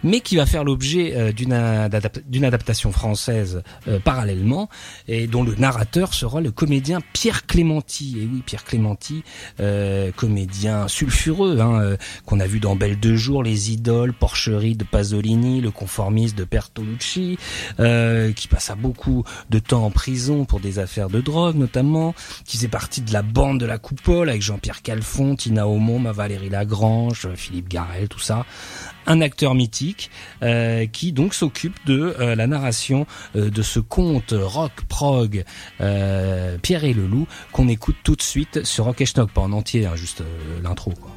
mais 0.03 0.19
qui 0.19 0.35
va 0.35 0.45
faire 0.45 0.63
l'objet 0.63 1.13
euh, 1.15 1.31
d'une 1.31 1.53
adap- 1.53 2.45
adaptation 2.45 2.91
française 2.91 3.63
euh, 3.87 3.99
parallèlement, 3.99 4.69
et 5.07 5.27
dont 5.27 5.43
le 5.43 5.55
narrateur 5.55 6.13
sera 6.13 6.41
le 6.41 6.51
comédien 6.51 6.99
Pierre 7.13 7.45
Clémenti. 7.45 8.17
Et 8.19 8.27
oui, 8.31 8.43
Pierre 8.45 8.65
Clémenti, 8.65 9.23
euh, 9.59 10.11
comédien 10.11 10.87
sulfureux, 10.89 11.59
hein, 11.59 11.79
euh, 11.81 11.97
qu'on 12.25 12.39
a 12.41 12.47
vu 12.47 12.59
dans 12.59 12.75
Belle 12.75 12.99
de 12.99 13.15
jour, 13.15 13.43
Les 13.43 13.71
Idoles, 13.71 14.13
Porcherie 14.13 14.75
de 14.75 14.83
Pasolini, 14.83 15.61
Le 15.61 15.71
Conformiste 15.71 16.37
de 16.37 16.43
Bertolucci, 16.43 17.37
euh, 17.79 18.33
qui 18.33 18.47
passa 18.49 18.75
beaucoup 18.75 19.23
de 19.49 19.59
temps 19.59 19.85
en 19.85 19.91
prison 19.91 20.43
pour 20.43 20.59
des 20.59 20.79
affaires 20.79 21.09
de 21.09 21.21
drogue 21.21 21.55
notamment, 21.55 22.13
qui 22.45 22.57
faisait 22.57 22.67
partie 22.67 23.01
de 23.01 23.13
la 23.13 23.21
bande 23.21 23.59
de 23.59 23.65
la 23.65 23.77
Coupole 23.77 24.29
avec 24.29 24.41
Jean-Pierre 24.41 24.81
Calfon, 24.81 25.35
Tina 25.37 25.65
Aumont, 25.67 25.99
Valérie 26.13 26.49
Lagrange, 26.49 27.27
Philippe 27.35 27.67
Garel, 27.67 28.07
tout 28.07 28.19
ça 28.19 28.45
un 29.05 29.21
acteur 29.21 29.55
mythique 29.55 30.09
euh, 30.41 30.85
qui 30.85 31.11
donc 31.11 31.33
s'occupe 31.33 31.77
de 31.85 32.15
euh, 32.19 32.35
la 32.35 32.47
narration 32.47 33.05
euh, 33.35 33.49
de 33.49 33.61
ce 33.61 33.79
conte 33.79 34.33
rock 34.37 34.71
prog 34.87 35.43
Pierre 35.79 36.83
et 36.83 36.93
le 36.93 37.05
loup 37.05 37.27
qu'on 37.51 37.67
écoute 37.67 37.97
tout 38.03 38.15
de 38.15 38.21
suite 38.21 38.63
sur 38.63 38.85
Rock 38.85 39.01
et 39.01 39.05
Schnock, 39.05 39.31
pas 39.31 39.41
en 39.41 39.51
entier, 39.51 39.85
hein, 39.85 39.95
juste 39.95 40.23
l'intro 40.63 40.91
quoi. 40.91 41.11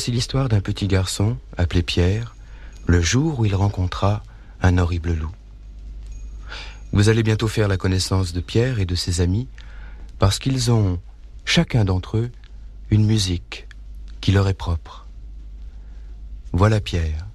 Voici 0.00 0.12
l'histoire 0.12 0.48
d'un 0.48 0.62
petit 0.62 0.88
garçon 0.88 1.36
appelé 1.58 1.82
Pierre, 1.82 2.34
le 2.86 3.02
jour 3.02 3.38
où 3.38 3.44
il 3.44 3.54
rencontra 3.54 4.22
un 4.62 4.78
horrible 4.78 5.12
loup. 5.12 5.30
Vous 6.92 7.10
allez 7.10 7.22
bientôt 7.22 7.48
faire 7.48 7.68
la 7.68 7.76
connaissance 7.76 8.32
de 8.32 8.40
Pierre 8.40 8.78
et 8.78 8.86
de 8.86 8.94
ses 8.94 9.20
amis, 9.20 9.46
parce 10.18 10.38
qu'ils 10.38 10.70
ont, 10.70 11.00
chacun 11.44 11.84
d'entre 11.84 12.16
eux, 12.16 12.30
une 12.88 13.04
musique 13.04 13.68
qui 14.22 14.32
leur 14.32 14.48
est 14.48 14.54
propre. 14.54 15.06
Voilà 16.54 16.80
Pierre. 16.80 17.26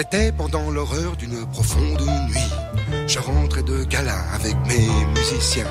C'était 0.00 0.30
pendant 0.30 0.70
l'horreur 0.70 1.16
d'une 1.16 1.44
profonde 1.50 2.00
nuit. 2.28 2.52
Je 3.08 3.18
rentrais 3.18 3.64
de 3.64 3.82
gala 3.82 4.16
avec 4.32 4.54
mes 4.68 4.86
musiciens. 5.12 5.66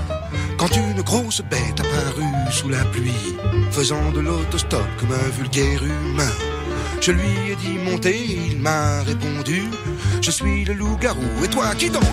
Quand 0.58 0.76
une 0.76 1.02
grosse 1.02 1.42
bête 1.50 1.80
apparut 1.80 2.52
sous 2.52 2.68
la 2.68 2.84
pluie, 2.92 3.38
faisant 3.72 4.12
de 4.12 4.20
l'autostop 4.20 4.84
comme 5.00 5.14
un 5.14 5.30
vulgaire 5.30 5.82
humain. 5.82 6.34
Je 7.00 7.14
lui 7.14 7.52
ai 7.52 7.56
dit 7.56 7.78
montez, 7.90 8.26
il 8.50 8.60
m'a 8.60 9.02
répondu 9.04 9.64
Je 10.22 10.32
suis 10.32 10.66
le 10.66 10.74
loup-garou, 10.74 11.46
et 11.46 11.48
toi 11.48 11.74
qui 11.76 11.90
donc 11.90 12.04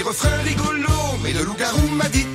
petit 0.00 0.08
refrain 0.08 0.36
rigolo, 0.44 0.88
mais 1.22 1.32
le 1.32 1.44
loup-garou 1.44 1.88
m'a 1.94 2.08
dit 2.08 2.26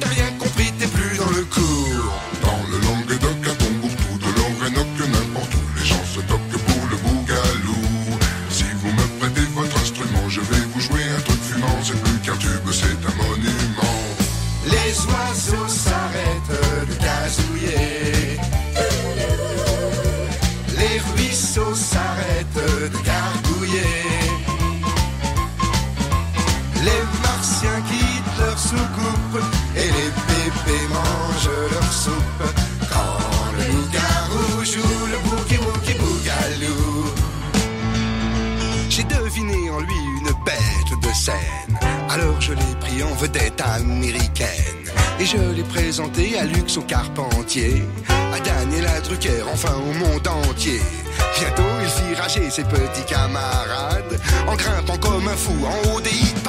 en 43.04 43.14
vedette 43.16 43.62
américaine. 43.62 44.86
Et 45.20 45.26
je 45.26 45.38
l'ai 45.38 45.64
présenté 45.64 46.38
à 46.38 46.46
Luxe 46.46 46.78
au 46.78 46.82
Carpentier, 46.82 47.84
à 48.34 48.40
Daniel 48.40 48.86
à 48.88 49.02
Drucker, 49.02 49.44
enfin 49.54 49.74
au 49.76 49.94
monde 49.94 50.28
entier. 50.28 50.82
Bientôt 51.40 51.64
il 51.82 51.90
fit 51.90 52.22
rager 52.22 52.50
ses 52.50 52.64
petits 52.64 53.06
camarades, 53.08 54.20
en 54.48 54.56
grimpant 54.56 54.98
comme 54.98 55.28
un 55.28 55.36
fou 55.36 55.56
en 55.66 55.96
haut 55.96 56.02
des 56.02 56.10
hit 56.10 56.44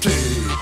这。 0.00 0.57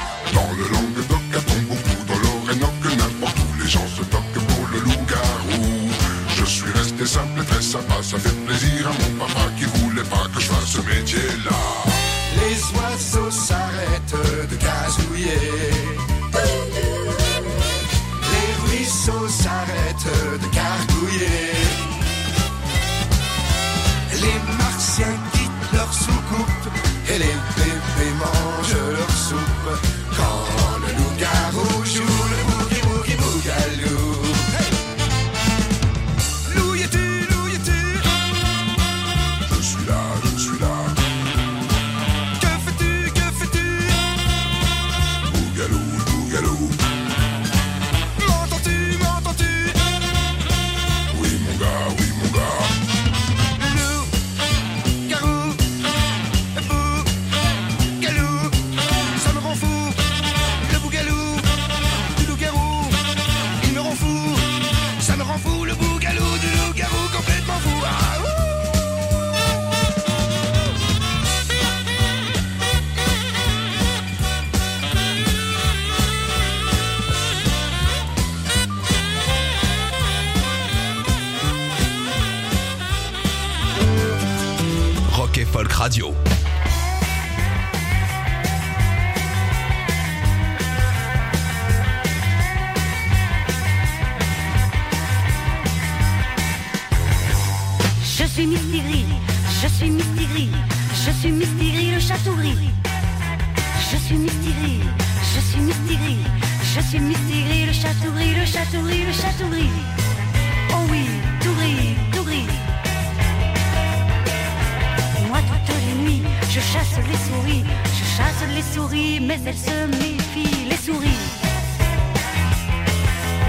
les 118.44 118.62
souris, 118.62 119.20
mais 119.20 119.38
elles 119.46 119.56
se 119.56 119.86
méfient. 119.86 120.68
Les 120.68 120.76
souris, 120.76 121.22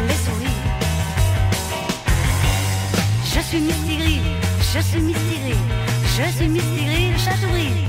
les 0.07 0.19
souris. 0.25 0.57
Je 3.33 3.39
suis 3.41 3.59
mystérie, 3.59 4.21
je 4.73 4.79
suis 4.79 5.01
mystérie, 5.01 5.61
je 6.17 6.37
suis 6.37 6.47
mystérie, 6.47 7.11
le 7.11 7.17
chat 7.17 7.37
souris. 7.37 7.87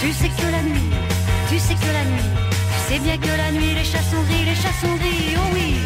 Tu 0.00 0.12
sais 0.12 0.28
que 0.28 0.50
la 0.50 0.62
nuit, 0.62 0.90
tu 1.48 1.58
sais 1.58 1.74
que 1.74 1.92
la 1.92 2.04
nuit, 2.04 2.30
tu 2.50 2.94
sais 2.94 3.00
bien 3.00 3.18
que 3.18 3.36
la 3.36 3.50
nuit, 3.52 3.74
les 3.74 3.84
chats 3.84 4.02
sont 4.10 4.22
gris, 4.22 4.44
les 4.44 4.54
chats 4.54 4.78
sont 4.80 4.96
oh 4.96 5.50
oui. 5.54 5.79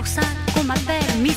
pour 0.00 0.06
ça 0.06 0.22
qu'on 0.54 0.64
m'appelle 0.64 1.04
Miss 1.20 1.36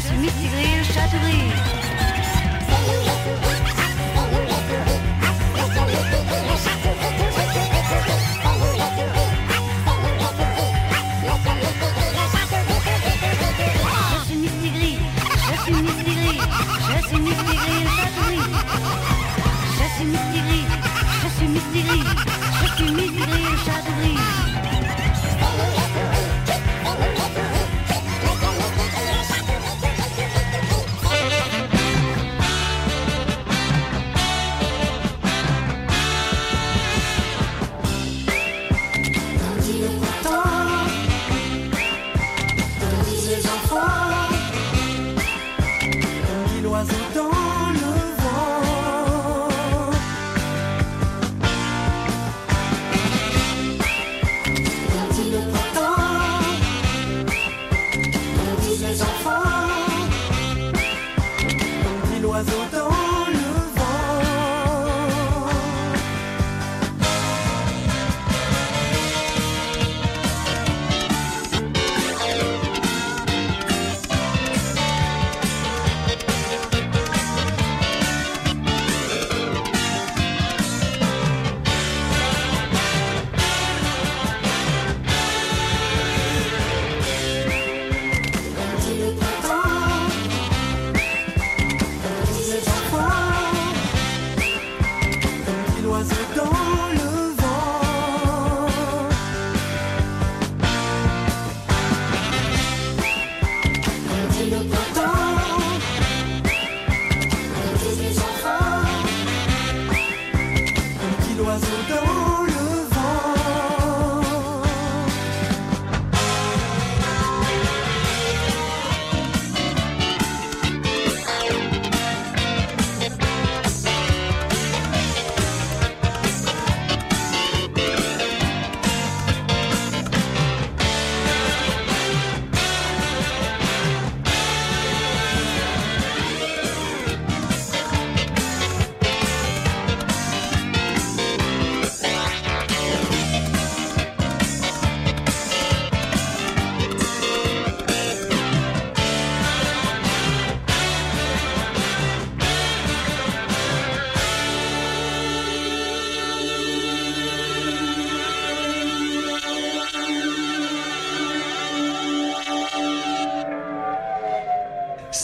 je 0.00 0.06
suis 0.06 1.79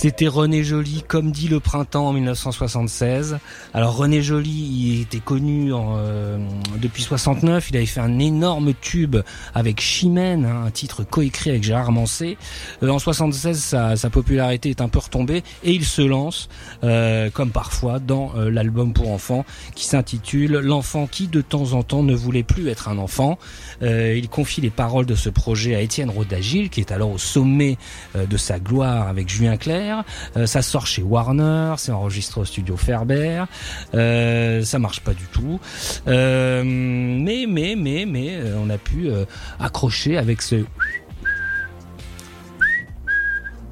C'était 0.06 0.28
René 0.28 0.62
Joly, 0.62 1.02
comme 1.02 1.32
dit 1.32 1.48
le 1.48 1.58
printemps 1.58 2.06
en 2.06 2.12
1976. 2.12 3.38
Alors 3.74 3.96
René 3.96 4.22
Joly, 4.22 4.50
il 4.50 5.00
était 5.00 5.18
connu 5.18 5.72
euh, 5.74 6.38
depuis 6.80 7.02
69. 7.02 7.70
Il 7.70 7.76
avait 7.76 7.86
fait 7.86 7.98
un 7.98 8.20
énorme 8.20 8.72
tube 8.80 9.16
avec 9.52 9.80
Chimène, 9.80 10.44
hein, 10.44 10.62
un 10.64 10.70
titre 10.70 11.02
coécrit 11.02 11.50
avec 11.50 11.64
Gérard 11.64 11.90
Mancé. 11.90 12.38
Euh, 12.84 12.90
en 12.90 13.00
76, 13.00 13.58
sa, 13.58 14.10
popularité 14.10 14.70
est 14.70 14.80
un 14.80 14.88
peu 14.88 15.00
retombée 15.00 15.42
et 15.64 15.72
il 15.72 15.84
se 15.84 16.02
lance, 16.02 16.48
euh, 16.84 17.28
comme 17.30 17.50
parfois, 17.50 17.98
dans 17.98 18.32
l'album 18.36 18.92
pour 18.92 19.10
enfants 19.10 19.44
qui 19.74 19.86
s'intitule 19.86 20.52
L'enfant 20.52 21.08
qui 21.08 21.26
de 21.26 21.40
temps 21.40 21.72
en 21.72 21.82
temps 21.82 22.04
ne 22.04 22.14
voulait 22.14 22.44
plus 22.44 22.68
être 22.68 22.88
un 22.88 22.98
enfant. 22.98 23.40
Il 23.82 24.28
confie 24.28 24.60
les 24.60 24.70
paroles 24.70 25.06
de 25.06 25.16
ce 25.16 25.30
projet 25.30 25.74
à 25.74 25.80
Étienne 25.80 26.10
Rodagil, 26.10 26.70
qui 26.70 26.78
est 26.78 26.92
alors 26.92 27.10
au 27.10 27.18
sommet 27.18 27.76
de 28.14 28.36
sa 28.36 28.60
gloire 28.60 29.08
avec 29.08 29.28
Julien 29.28 29.56
Clerc. 29.56 29.95
Euh, 30.36 30.46
ça 30.46 30.62
sort 30.62 30.86
chez 30.86 31.02
Warner, 31.02 31.74
c'est 31.78 31.92
enregistré 31.92 32.40
au 32.40 32.44
studio 32.44 32.76
Ferber. 32.76 33.44
Euh, 33.94 34.62
ça 34.62 34.78
marche 34.78 35.00
pas 35.00 35.14
du 35.14 35.24
tout. 35.26 35.60
Euh, 36.08 36.62
mais 36.64 37.46
mais 37.48 37.74
mais 37.76 38.06
mais 38.06 38.38
on 38.56 38.70
a 38.70 38.78
pu 38.78 39.08
accrocher 39.58 40.16
avec 40.16 40.42
ce 40.42 40.64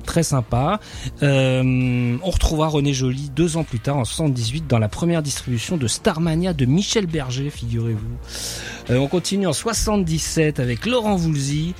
très 0.04 0.22
sympa. 0.22 0.80
On 1.22 2.30
retrouvera 2.30 2.68
René 2.68 2.92
Joly 2.92 3.30
deux 3.30 3.56
ans 3.56 3.64
plus 3.64 3.80
tard, 3.80 3.96
en 3.96 4.04
78, 4.04 4.66
dans 4.66 4.78
la 4.78 4.88
première 4.88 5.22
distribution 5.22 5.76
de 5.76 5.88
Starmania 5.88 6.52
de 6.52 6.66
Michel 6.66 7.06
Berger, 7.06 7.50
figurez-vous. 7.50 8.94
On 8.96 9.08
continue 9.08 9.46
en 9.46 9.52
77 9.52 10.60
avec 10.60 10.86
Laurent 10.86 11.16
Voulzy, 11.16 11.74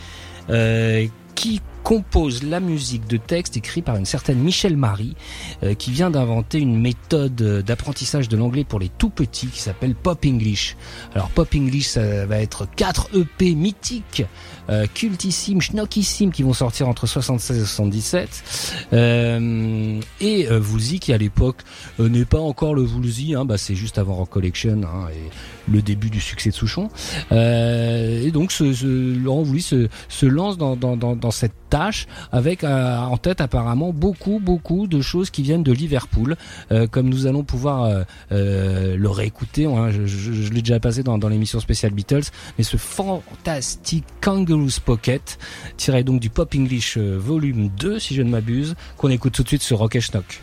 qui 1.35 1.61
compose 1.85 2.43
la 2.43 2.59
musique 2.61 3.07
de 3.07 3.19
texte 3.19 3.57
écrit 3.57 3.83
par 3.83 3.97
une 3.97 4.07
certaine 4.07 4.39
Michel 4.39 4.77
Marie, 4.77 5.15
euh, 5.63 5.75
qui 5.75 5.91
vient 5.93 6.11
d'inventer 6.11 6.59
une 6.59 6.81
méthode 6.81 7.41
euh, 7.43 7.63
d'apprentissage 7.63 8.29
de 8.29 8.37
l'anglais 8.37 8.65
pour 8.65 8.79
les 8.81 8.89
tout 8.89 9.11
petits 9.11 9.49
qui 9.49 9.61
s'appelle 9.61 9.95
Pop 9.95 10.25
English. 10.27 10.77
Alors 11.15 11.29
Pop 11.29 11.49
English, 11.55 11.87
ça 11.89 12.25
va 12.27 12.39
être 12.41 12.67
4 12.75 13.11
EP 13.15 13.55
mythiques, 13.55 14.25
euh, 14.71 14.87
cultissimes, 14.93 15.61
schnockissimes, 15.61 16.33
qui 16.33 16.43
vont 16.43 16.55
sortir 16.55 16.89
entre 16.89 17.07
76 17.07 17.59
et 17.59 17.65
77. 17.67 18.89
Euh, 18.95 20.01
et 20.21 20.49
euh, 20.49 20.61
Woolsey, 20.61 20.99
qui 20.99 21.13
à 21.13 21.19
l'époque 21.19 21.59
euh, 22.01 22.09
n'est 22.09 22.25
pas 22.25 22.41
encore 22.41 22.75
le 22.75 22.83
Woolsey, 22.83 23.35
hein, 23.35 23.45
bah, 23.45 23.59
c'est 23.59 23.75
juste 23.75 23.99
avant 23.99 24.15
Rock 24.15 24.31
Collection 24.31 24.81
hein, 24.85 25.09
et 25.13 25.71
le 25.71 25.83
début 25.83 26.09
du 26.11 26.21
succès 26.21 26.49
de 26.51 26.55
Souchon. 26.55 26.89
Euh, 27.33 28.25
et 28.25 28.31
donc 28.31 28.53
ce, 28.53 28.73
ce- 28.73 29.19
Laurent 29.19 29.43
Voulzy 29.43 29.63
se, 29.63 29.89
se 30.09 30.27
lance 30.27 30.57
dans, 30.57 30.77
dans, 30.77 30.97
dans, 30.97 31.15
dans 31.17 31.31
cette 31.31 31.53
avec 32.33 32.65
euh, 32.65 32.97
en 32.99 33.17
tête 33.17 33.41
apparemment 33.41 33.93
beaucoup 33.93 34.41
beaucoup 34.43 34.87
de 34.87 35.01
choses 35.01 35.31
qui 35.31 35.43
viennent 35.43 35.63
de 35.63 35.73
Liverpool, 35.73 36.37
euh, 36.73 36.87
comme 36.87 37.09
nous 37.09 37.27
allons 37.27 37.43
pouvoir 37.45 37.85
euh, 37.85 38.03
euh, 38.33 38.97
le 38.97 39.09
réécouter. 39.11 39.67
hein, 39.67 39.91
je 39.91 40.07
je- 40.07 40.33
je 40.33 40.51
l'ai 40.53 40.63
déjà 40.63 40.81
passé 40.81 41.03
dans, 41.03 41.19
dans 41.19 41.29
l'émission 41.29 41.61
spéciale 41.61 41.93
Beatles, 41.93 42.23
mais 42.59 42.65
ce 42.65 42.77
fantastique 42.77 44.05
Kangaroo's 44.21 44.79
Pocket, 44.81 45.39
tiré 45.77 46.05
donc 46.05 46.21
du 46.21 46.31
Pop 46.31 46.55
English 46.55 46.97
euh, 46.97 47.17
volume 47.19 47.69
2 47.79 47.99
si 47.99 48.15
je 48.15 48.23
ne 48.23 48.31
m'abuse, 48.31 48.75
qu'on 48.97 49.09
écoute 49.11 49.33
tout 49.33 49.43
de 49.43 49.49
suite 49.49 49.63
sur 49.63 49.79
Rock 49.79 49.97
et 49.97 50.01
Schnock. 50.01 50.43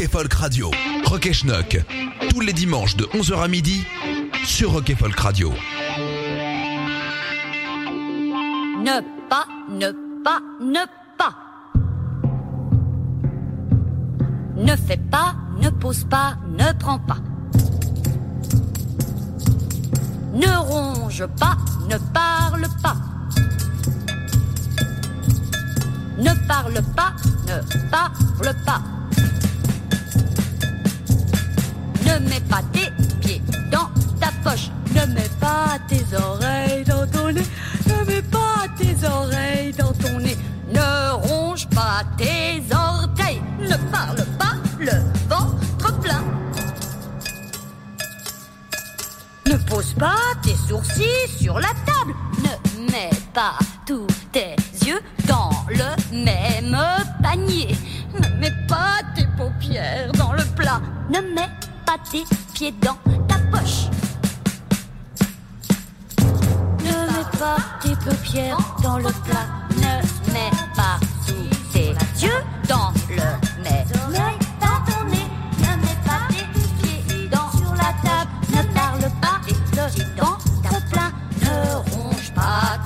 Rock 0.00 0.06
et 0.06 0.12
Folk 0.12 0.32
Radio. 0.32 0.70
Rock 1.04 1.26
et 1.26 1.32
Schnock. 1.34 1.84
Tous 2.30 2.40
les 2.40 2.54
dimanches 2.54 2.96
de 2.96 3.04
11h 3.04 3.42
à 3.42 3.48
midi 3.48 3.84
sur 4.46 4.72
Rock 4.72 4.88
et 4.88 4.94
Folk 4.94 5.14
Radio. 5.20 5.52
Ne 8.78 9.02
pas, 9.28 9.46
ne 9.68 9.90
pas, 10.24 10.40
ne 10.62 10.80
pas. 11.18 11.36
Ne 14.56 14.74
fais 14.74 14.96
pas, 14.96 15.34
ne 15.60 15.68
pose 15.68 16.04
pas, 16.04 16.38
ne 16.48 16.72
prends 16.78 16.98
pas. 16.98 17.18
Ne 20.32 20.56
ronge 20.56 21.26
pas, 21.38 21.58
ne 21.90 21.98
parle 22.14 22.66
pas. 22.82 22.96
Ne 26.16 26.48
parle 26.48 26.82
pas, 26.96 27.12
ne 27.46 27.90
parle 27.90 28.54
pas. 28.64 28.80
Ne 32.10 32.18
mets 32.28 32.40
pas 32.40 32.62
tes 32.72 32.90
pieds 33.20 33.40
dans 33.70 33.88
ta 34.18 34.32
poche. 34.42 34.70
Ne 34.94 35.06
mets 35.14 35.30
pas 35.38 35.78
tes 35.86 36.04
oreilles 36.16 36.84
dans 36.84 37.06
ton 37.06 37.30
nez. 37.30 37.46
Ne 37.86 38.04
mets 38.04 38.22
pas 38.22 38.66
tes 38.76 39.06
oreilles 39.06 39.72
dans 39.72 39.92
ton 39.92 40.18
nez. 40.18 40.36
Ne 40.74 41.12
ronge 41.12 41.68
pas 41.68 42.02
tes 42.18 42.62
orteils. 42.74 43.40
Ne 43.60 43.76
parle 43.92 44.24
pas 44.40 44.56
le 44.80 44.90
ventre 45.28 46.00
plein. 46.00 46.24
Ne 49.46 49.56
pose 49.68 49.94
pas 49.94 50.34
tes 50.42 50.56
sourcils 50.68 51.28
sur 51.40 51.60
la 51.60 51.70
table. 51.86 52.14
Ne 52.38 52.90
mets 52.90 53.10
pas 53.32 53.56
tous 53.86 54.08
tes 54.32 54.56
yeux 54.84 55.00
dans 55.28 55.50
le 55.68 56.24
même 56.24 56.76
panier. 57.22 57.76
Ne 58.14 58.40
mets 58.40 58.66
pas 58.66 58.98
tes 59.14 59.28
paupières 59.36 60.10
dans 60.18 60.32
le 60.32 60.44
plat. 60.56 60.80
Ne 61.08 61.20
mets 61.34 61.50
pas 61.90 61.98
tes 62.08 62.24
pieds 62.54 62.74
dans 62.82 62.96
ta 63.26 63.34
poche. 63.50 63.88
Ne 66.84 66.92
mets 67.12 67.38
pas 67.38 67.56
tes 67.82 67.96
paupières 67.96 68.58
dans 68.82 68.98
le 68.98 69.10
plat. 69.24 69.48
Ne 69.76 70.32
mets 70.32 70.50
pas 70.76 71.00
tous 71.26 71.72
tes 71.72 71.88
yeux 72.24 72.42
dans 72.68 72.92
le 73.08 73.16
même 73.64 73.88
dans 74.60 74.92
ton 74.92 75.04
nez. 75.10 75.28
Ne 75.58 75.76
mets 75.82 76.00
pas 76.06 76.28
tes 76.28 76.44
pieds 76.78 77.28
dans 77.28 77.50
sur 77.58 77.74
la 77.74 77.92
table. 78.08 78.30
Ne 78.54 78.62
parle 78.72 79.10
pas 79.20 79.40
de 79.48 80.20
ventre 80.20 80.88
plein. 80.90 81.12
Ne 81.42 81.74
ronge 81.90 82.32
pas 82.34 82.78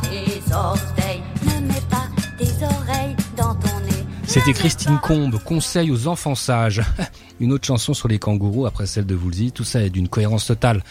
C'était 4.35 4.53
Christine 4.53 4.99
Combe, 5.01 5.39
Conseil 5.39 5.93
aux 5.93 6.09
enfants 6.09 6.35
sages. 6.35 6.83
Une 7.41 7.53
autre 7.53 7.65
chanson 7.65 7.95
sur 7.95 8.09
les 8.09 8.19
kangourous 8.19 8.67
après 8.67 8.85
celle 8.85 9.07
de 9.07 9.15
Woolsey. 9.15 9.53
Tout 9.53 9.63
ça 9.63 9.81
est 9.81 9.91
d'une 9.91 10.09
cohérence 10.09 10.47
totale. 10.47 10.83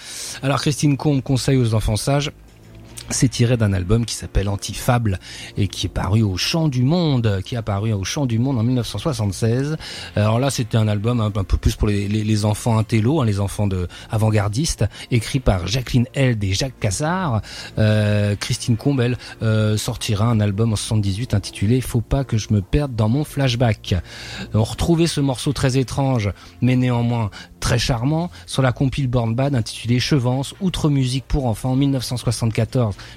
Alors 0.41 0.61
Christine 0.61 0.95
Combe, 0.95 1.21
Conseil 1.21 1.57
aux 1.57 1.73
enfants 1.73 1.97
sages. 1.97 2.31
C'est 3.09 3.29
tiré 3.29 3.57
d'un 3.57 3.73
album 3.73 4.05
qui 4.05 4.15
s'appelle 4.15 4.49
Antifable 4.49 5.19
et 5.57 5.67
qui 5.67 5.85
est 5.85 5.89
paru 5.89 6.21
au 6.21 6.37
Chant 6.37 6.67
du 6.67 6.83
Monde, 6.83 7.41
qui 7.45 7.55
est 7.55 7.57
apparu 7.57 7.93
au 7.93 8.03
Chant 8.03 8.25
du 8.25 8.39
Monde 8.39 8.57
en 8.57 8.63
1976. 8.63 9.77
Alors 10.15 10.39
là, 10.39 10.49
c'était 10.49 10.77
un 10.77 10.87
album 10.87 11.19
un, 11.19 11.31
peu 11.31 11.57
plus 11.57 11.75
pour 11.75 11.87
les, 11.87 12.45
enfants 12.45 12.77
intello, 12.77 13.21
hein, 13.21 13.25
les 13.25 13.39
enfants 13.39 13.67
de 13.67 13.87
avant-gardistes, 14.09 14.85
écrit 15.11 15.39
par 15.39 15.67
Jacqueline 15.67 16.07
Held 16.13 16.43
et 16.43 16.53
Jacques 16.53 16.79
Cassard. 16.79 17.41
Euh, 17.77 18.35
Christine 18.35 18.77
Combe, 18.77 19.01
elle, 19.01 19.17
euh, 19.41 19.77
sortira 19.77 20.25
un 20.25 20.39
album 20.39 20.73
en 20.73 20.75
78 20.75 21.33
intitulé 21.33 21.81
Faut 21.81 22.01
pas 22.01 22.23
que 22.23 22.37
je 22.37 22.51
me 22.51 22.61
perde 22.61 22.95
dans 22.95 23.09
mon 23.09 23.23
flashback. 23.23 23.95
On 24.53 24.63
retrouvait 24.63 25.07
ce 25.07 25.21
morceau 25.21 25.53
très 25.53 25.77
étrange, 25.77 26.31
mais 26.61 26.75
néanmoins 26.75 27.29
très 27.59 27.79
charmant, 27.79 28.29
sur 28.45 28.61
la 28.61 28.71
compile 28.71 29.07
Born 29.07 29.35
Bad 29.35 29.55
intitulée 29.55 29.99
Chevance, 29.99 30.53
outre 30.59 30.89
musique 30.89 31.25
pour 31.27 31.45
enfants 31.45 31.77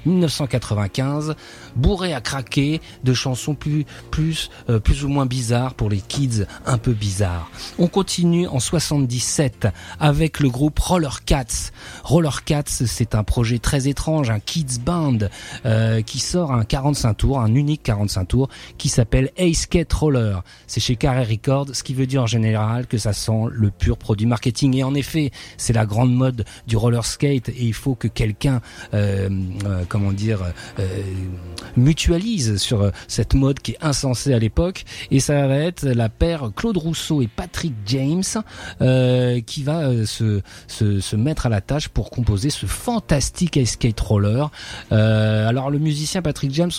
1974-1995, 0.07 1.35
bourré 1.75 2.15
à 2.15 2.21
craquer 2.21 2.81
de 3.05 3.15
chansons 3.15 3.55
plus, 3.55 3.85
plus, 4.11 4.51
euh, 4.69 4.79
plus 4.79 5.05
ou 5.05 5.09
moins 5.09 5.27
bizarres 5.27 5.75
pour 5.75 5.89
les 5.89 6.01
kids 6.01 6.47
un 6.65 6.79
peu 6.79 6.93
bizarres. 6.93 7.51
On 7.79 7.89
continue 7.89 8.47
en 8.49 8.61
77 8.61 9.69
avec 10.01 10.41
le 10.41 10.49
groupe 10.49 10.79
Roller 10.79 11.25
Cats. 11.25 11.71
Roller 12.05 12.45
Cats, 12.45 12.63
c'est 12.67 13.15
un 13.15 13.25
projet 13.25 13.59
très 13.59 13.89
étrange, 13.89 14.31
un 14.31 14.41
kids 14.41 14.81
band 14.85 15.19
euh, 15.65 16.03
qui 16.03 16.19
sort 16.19 16.53
un 16.53 16.65
45 16.65 17.15
tours, 17.15 17.41
un 17.41 17.55
unique 17.55 17.83
45 17.83 18.25
tours 18.27 18.49
qui 18.79 18.89
s'appelle 18.89 19.31
Ace 19.37 19.63
Skate 19.63 19.93
Roller. 19.93 20.43
C'est 20.67 20.81
chez 20.81 20.97
Carré 20.97 21.25
Records, 21.25 21.69
ce 21.73 21.83
qui 21.83 21.95
veut 21.95 22.07
dire 22.07 22.23
en 22.23 22.27
général 22.27 22.87
que 22.87 22.99
ça 22.99 23.13
sent 23.13 23.45
le 23.51 23.71
pur 23.71 23.99
produit 23.99 24.27
marketing. 24.27 24.77
Et 24.77 24.85
en 24.85 24.95
effet, 24.95 25.31
c'est 25.57 25.73
la 25.73 25.87
grande 25.87 26.15
mode 26.15 26.45
du 26.67 26.77
roller 26.77 27.05
skate 27.05 27.49
et 27.49 27.65
il 27.65 27.75
faut 27.75 27.95
que 27.95 28.09
quelqu'un, 28.09 28.61
euh, 28.95 29.29
euh, 29.67 29.85
comment 29.89 30.13
dire, 30.13 30.41
euh, 30.79 30.87
mutualise 31.77 32.57
sur 32.57 32.83
euh, 32.83 32.91
cette 33.09 33.35
mode 33.35 33.61
qui 33.61 33.73
est 33.73 33.79
insensée 33.81 34.33
à 34.33 34.39
l'époque. 34.39 34.85
Et 35.11 35.21
ça 35.21 35.47
va 35.47 35.57
être 35.57 35.85
la 35.85 36.09
paire 36.09 36.51
Claude 36.55 36.77
Rousseau 36.77 37.23
et 37.23 37.27
Patrick 37.27 37.75
James 37.87 38.23
qui 39.47 39.63
va 39.63 39.91
se, 40.07 41.17
mettre 41.17 41.47
à 41.47 41.49
la 41.49 41.61
tâche 41.61 41.89
pour 41.89 42.11
composer 42.11 42.51
ce 42.51 42.67
fantastique 42.67 43.59
skate 43.67 43.99
roller. 44.01 44.51
Alors 44.91 45.71
le 45.71 45.79
musicien 45.79 46.23
Patrick 46.23 46.53
James, 46.53 46.71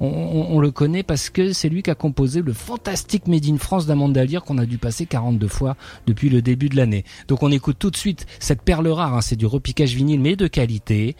on, 0.00 0.60
le 0.60 0.70
connaît 0.70 1.02
parce 1.02 1.30
que 1.30 1.52
c'est 1.52 1.68
lui 1.68 1.82
qui 1.82 1.90
a 1.90 1.94
composé 1.94 2.42
le 2.42 2.52
fantastique 2.52 3.26
Made 3.26 3.46
in 3.46 3.58
France 3.58 3.86
d'Amanda 3.86 4.24
Lear 4.24 4.44
qu'on 4.44 4.58
a 4.58 4.66
dû 4.66 4.78
passer 4.78 5.06
42 5.06 5.48
fois 5.48 5.76
depuis 6.06 6.28
le 6.28 6.42
début 6.42 6.68
de 6.68 6.76
l'année. 6.76 7.04
Donc 7.28 7.42
on 7.42 7.50
écoute 7.50 7.76
tout 7.78 7.90
de 7.90 7.96
suite 7.96 8.26
cette 8.38 8.62
perle 8.62 8.88
rare, 8.88 9.14
hein, 9.14 9.20
c'est 9.20 9.36
du 9.36 9.46
repiquage 9.46 9.94
vinyle 9.94 10.20
mais 10.20 10.36
de 10.36 10.46
qualité. 10.46 11.16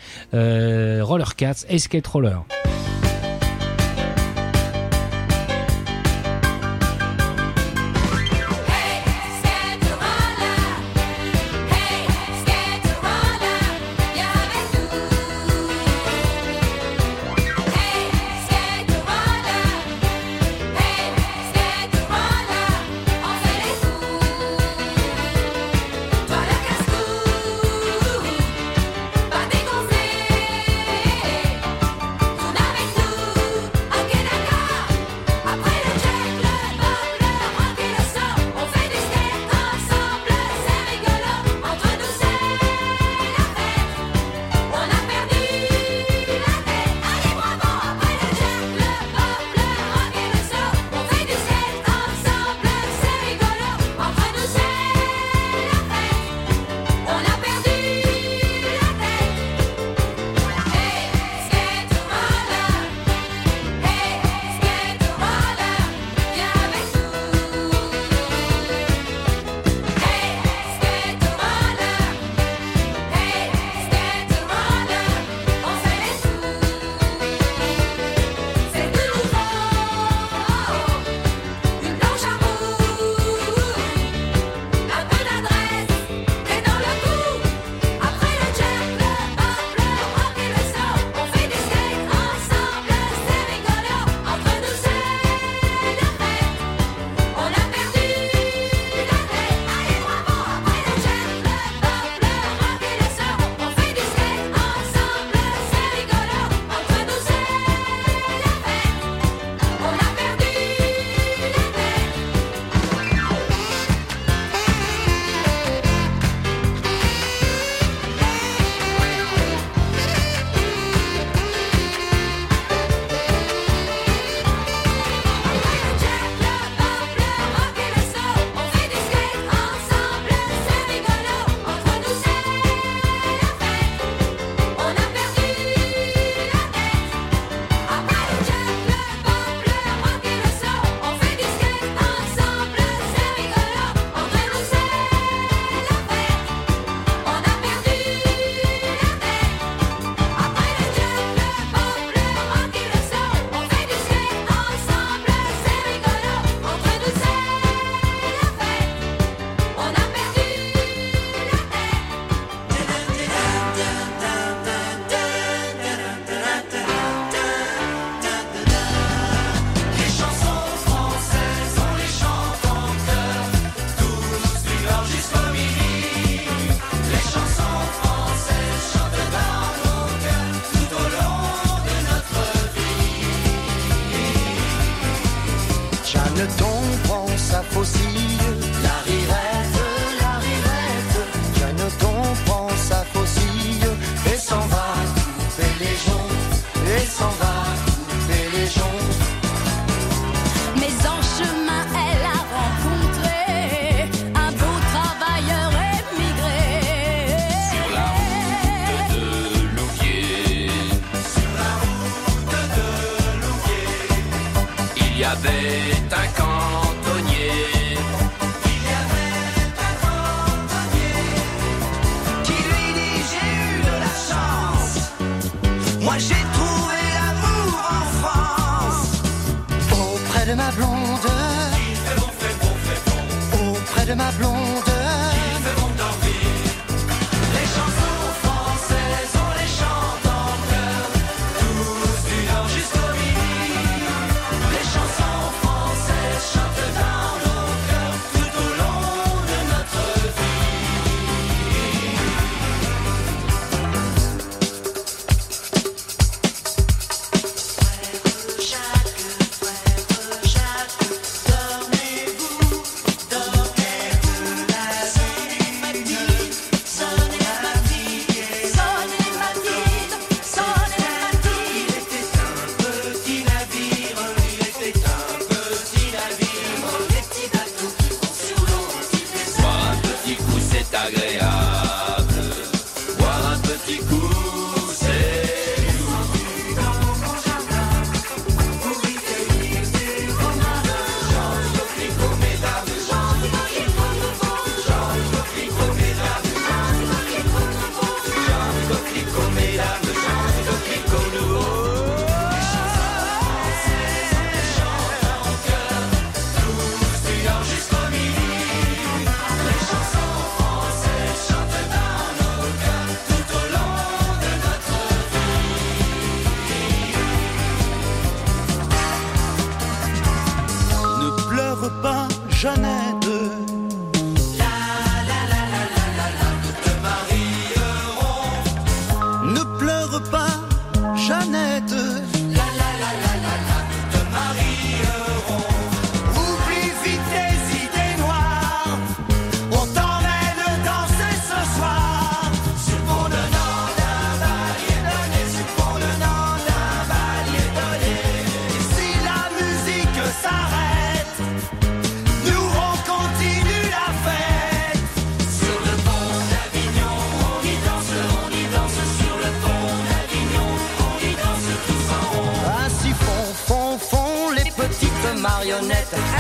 Roller 1.05 1.35
Cats, 1.37 1.67
Skate 1.79 2.09
Roller. 2.15 2.45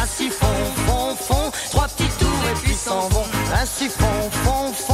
ainsi 0.04 0.28
font, 0.28 0.46
font, 0.86 1.16
font, 1.16 1.50
trois 1.70 1.88
petits 1.88 2.10
tours 2.18 2.44
et 2.50 2.54
puis 2.62 2.74
s'en 2.74 3.08
vont, 3.08 3.24
ainsi 3.54 3.88
font, 3.88 4.30
font, 4.30 4.72
font. 4.74 4.93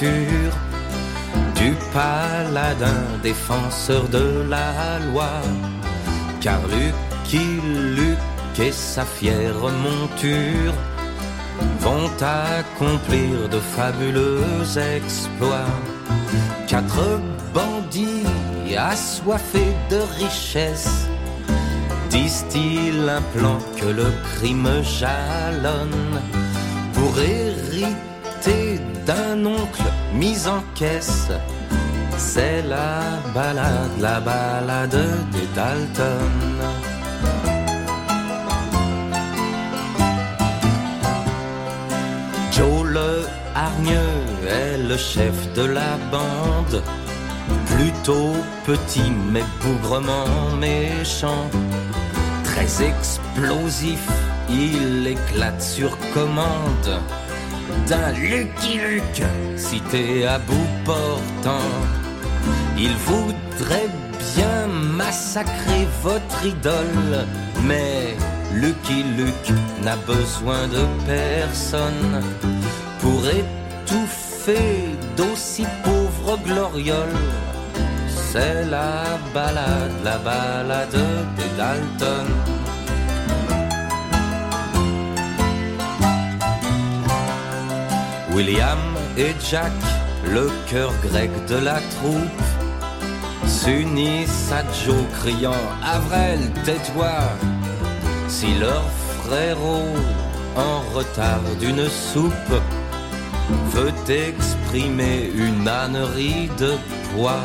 du 0.00 1.74
paladin 1.92 3.04
défenseur 3.22 4.08
de 4.08 4.44
la 4.48 4.98
loi. 5.10 5.30
Car 6.40 6.60
Lucky 6.66 7.60
Luke 7.96 8.58
et 8.58 8.72
sa 8.72 9.04
fière 9.04 9.54
monture 9.54 10.74
vont 11.80 12.10
accomplir 12.20 13.48
de 13.48 13.58
fabuleux 13.58 14.42
exploits. 14.96 15.74
Quatre 16.66 17.20
bandits 17.52 18.26
assoiffés 18.76 19.74
de 19.90 20.00
richesse 20.18 21.06
distillent 22.10 23.08
un 23.08 23.22
plan 23.36 23.58
que 23.76 23.86
le 23.86 24.12
crime 24.36 24.82
jalonne 24.82 26.20
pour 26.94 27.18
hériter 27.20 28.13
d'un 29.06 29.44
oncle 29.44 29.82
mis 30.14 30.46
en 30.46 30.62
caisse. 30.74 31.30
C'est 32.16 32.62
la 32.62 33.00
balade, 33.34 33.90
la 34.00 34.20
balade 34.20 35.06
des 35.32 35.48
Dalton. 35.54 36.58
Joe 42.52 42.84
le 42.84 43.26
hargneux 43.54 44.22
est 44.48 44.78
le 44.78 44.96
chef 44.96 45.52
de 45.54 45.64
la 45.64 45.96
bande. 46.10 46.82
Plutôt 47.66 48.34
petit 48.64 49.10
mais 49.32 49.44
bougrement 49.62 50.50
méchant. 50.58 51.50
Très 52.44 52.84
explosif, 52.84 54.06
il 54.48 55.06
éclate 55.06 55.60
sur 55.60 55.98
commande 56.14 57.00
d'un 57.88 58.12
Lucky 58.12 58.78
Luke 58.78 59.22
cité 59.56 60.26
à 60.26 60.38
bout 60.38 60.70
portant. 60.84 61.70
Il 62.76 62.94
voudrait 62.96 63.90
bien 64.34 64.66
massacrer 64.66 65.86
votre 66.02 66.44
idole, 66.44 67.26
mais 67.62 68.16
Lucky 68.54 69.02
Luke 69.16 69.52
n'a 69.82 69.96
besoin 69.96 70.66
de 70.68 70.84
personne 71.06 72.22
pour 73.00 73.20
étouffer 73.28 74.88
d'aussi 75.16 75.64
pauvres 75.84 76.38
glorioles. 76.44 77.22
C'est 78.08 78.64
la 78.64 79.18
balade, 79.32 79.92
la 80.02 80.18
balade 80.18 81.00
des 81.36 81.56
Dalton. 81.56 82.26
William 88.34 88.78
et 89.16 89.32
Jack, 89.48 89.70
le 90.24 90.50
cœur 90.68 90.92
grec 91.04 91.30
de 91.46 91.54
la 91.54 91.78
troupe, 91.94 92.42
s'unissent 93.46 94.50
à 94.50 94.64
Joe 94.84 95.04
criant 95.20 95.64
Avril, 95.84 96.50
tais-toi! 96.64 97.12
Si 98.26 98.54
leur 98.58 98.82
frérot, 99.22 99.94
en 100.56 100.80
retard 100.96 101.42
d'une 101.60 101.88
soupe, 101.88 102.60
veut 103.72 103.92
exprimer 104.12 105.30
une 105.32 105.68
ânerie 105.68 106.50
de 106.58 106.72
poids, 107.14 107.44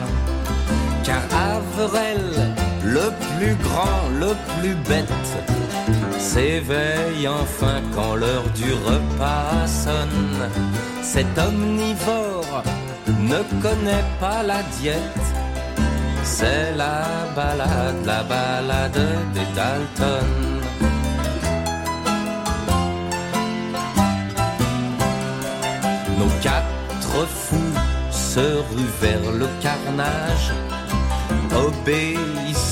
car 1.03 1.21
Avril, 1.31 2.55
le 2.93 3.11
plus 3.37 3.55
grand, 3.65 4.01
le 4.19 4.31
plus 4.53 4.75
bête, 4.89 5.29
s'éveille 6.17 7.27
enfin 7.27 7.81
quand 7.95 8.15
l'heure 8.15 8.49
du 8.55 8.71
repas 8.73 9.67
sonne. 9.67 10.49
Cet 11.01 11.37
omnivore 11.37 12.63
ne 13.31 13.39
connaît 13.61 14.07
pas 14.19 14.41
la 14.43 14.61
diète. 14.79 15.27
C'est 16.23 16.75
la 16.75 17.03
balade, 17.35 18.01
la 18.05 18.23
balade 18.23 19.07
des 19.33 19.49
Dalton. 19.55 20.29
Nos 26.19 26.33
quatre 26.41 27.27
fous 27.27 27.77
se 28.11 28.39
ruent 28.39 28.95
vers 29.01 29.31
le 29.31 29.47
carnage, 29.61 30.51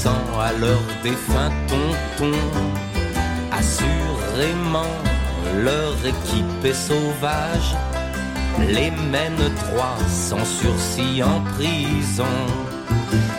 à 0.05 0.51
leur 0.53 0.79
défunt 1.03 1.51
tonton. 1.67 2.37
Assurément, 3.51 4.93
leur 5.63 5.93
équipe 6.05 6.65
est 6.65 6.73
sauvage, 6.73 7.75
les 8.59 8.91
mène 8.91 9.35
droit 9.37 9.97
sans 10.07 10.45
sursis 10.45 11.23
en 11.23 11.41
prison. 11.55 12.37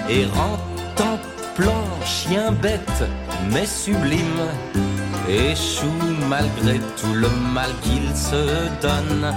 Errant 0.09 0.59
en 1.01 1.19
plan, 1.55 1.85
chien 2.05 2.51
bête, 2.53 3.05
mais 3.53 3.67
sublime, 3.67 4.43
échoue 5.29 5.87
malgré 6.29 6.79
tout 6.97 7.15
le 7.15 7.29
mal 7.55 7.71
qu'ils 7.83 8.17
se 8.17 8.69
donnent. 8.83 9.35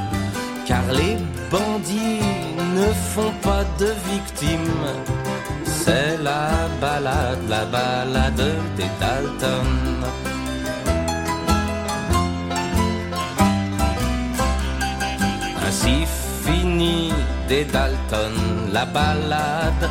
Car 0.66 0.84
les 0.92 1.18
bandits 1.52 2.22
ne 2.76 2.88
font 3.14 3.34
pas 3.42 3.64
de 3.78 3.94
victimes. 4.12 4.88
C'est 5.84 6.18
la 6.22 6.68
balade, 6.80 7.40
la 7.50 7.66
balade 7.66 8.50
des 8.78 8.92
Dalton. 9.00 9.70
Ainsi 15.66 16.06
finit 16.44 17.12
des 17.50 17.66
Dalton 17.66 18.36
la 18.72 18.86
balade. 18.86 19.90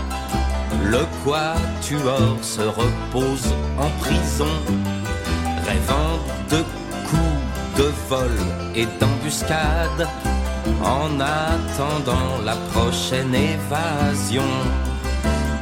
Le 0.85 1.05
quatuor 1.25 2.39
se 2.41 2.63
repose 2.63 3.49
en 3.77 3.91
prison, 3.99 4.55
rêvant 5.67 6.15
de 6.51 6.61
coups 7.09 7.41
de 7.79 7.89
vol 8.09 8.37
et 8.77 8.87
d'embuscade, 9.01 10.07
en 10.85 11.11
attendant 11.21 12.39
la 12.45 12.55
prochaine 12.73 13.35
évasion. 13.35 14.53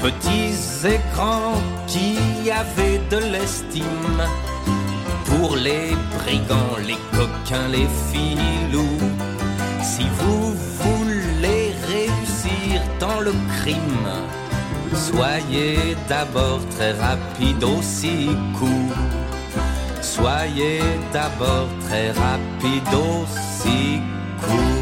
Petits 0.01 0.87
écrans 0.87 1.61
qui 1.89 2.17
avaient 2.51 3.01
de 3.11 3.19
l'estime 3.33 4.23
pour 5.25 5.57
les 5.57 5.97
brigands, 6.17 6.77
les 6.87 6.99
coquins, 7.17 7.69
les 7.69 7.89
filous. 8.09 8.99
Si 9.83 10.07
vous 10.19 10.55
voulez 10.55 11.75
réussir 11.89 12.81
dans 13.01 13.21
le 13.21 13.33
crime, 13.61 14.11
soyez 14.95 15.97
d'abord 16.09 16.61
très 16.77 16.93
rapide 16.93 17.65
au 17.65 17.83
six 17.83 18.29
coups. 18.57 18.95
Soyez 20.01 20.81
d'abord 21.13 21.69
très 21.89 22.13
rapide 22.13 22.95
au 22.95 23.27
six 23.61 24.01
coups. 24.41 24.78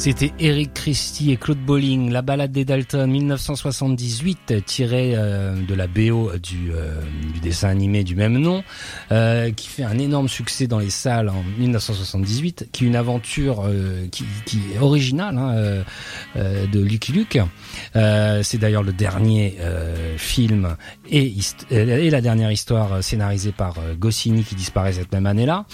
C'était 0.00 0.32
Eric 0.38 0.72
Christie 0.72 1.30
et 1.30 1.36
Claude 1.36 1.58
Bolling, 1.58 2.10
La 2.10 2.22
balade 2.22 2.52
des 2.52 2.64
Dalton, 2.64 3.10
1978, 3.10 4.64
tiré 4.64 5.12
euh, 5.14 5.54
de 5.62 5.74
la 5.74 5.88
BO 5.88 6.32
du, 6.42 6.72
euh, 6.72 7.02
du 7.34 7.40
dessin 7.40 7.68
animé 7.68 8.02
du 8.02 8.16
même 8.16 8.38
nom, 8.38 8.64
euh, 9.12 9.50
qui 9.50 9.68
fait 9.68 9.82
un 9.82 9.98
énorme 9.98 10.26
succès 10.26 10.66
dans 10.66 10.78
les 10.78 10.88
salles 10.88 11.28
en 11.28 11.42
1978, 11.58 12.70
qui 12.72 12.84
est 12.84 12.86
une 12.86 12.96
aventure 12.96 13.66
euh, 13.66 14.06
qui, 14.10 14.24
qui 14.46 14.62
est 14.74 14.78
originale 14.78 15.36
hein, 15.36 15.84
de 16.34 16.80
Lucky 16.80 17.12
Luke. 17.12 17.38
C'est 17.92 18.58
d'ailleurs 18.58 18.82
le 18.82 18.94
dernier 18.94 19.58
film 20.16 20.76
et, 21.10 21.30
et 21.70 22.08
la 22.08 22.20
dernière 22.22 22.50
histoire 22.50 23.04
scénarisée 23.04 23.52
par 23.52 23.74
Goscinny 23.98 24.44
qui 24.44 24.54
disparaît 24.54 24.94
cette 24.94 25.12
même 25.12 25.26
année-là. 25.26 25.66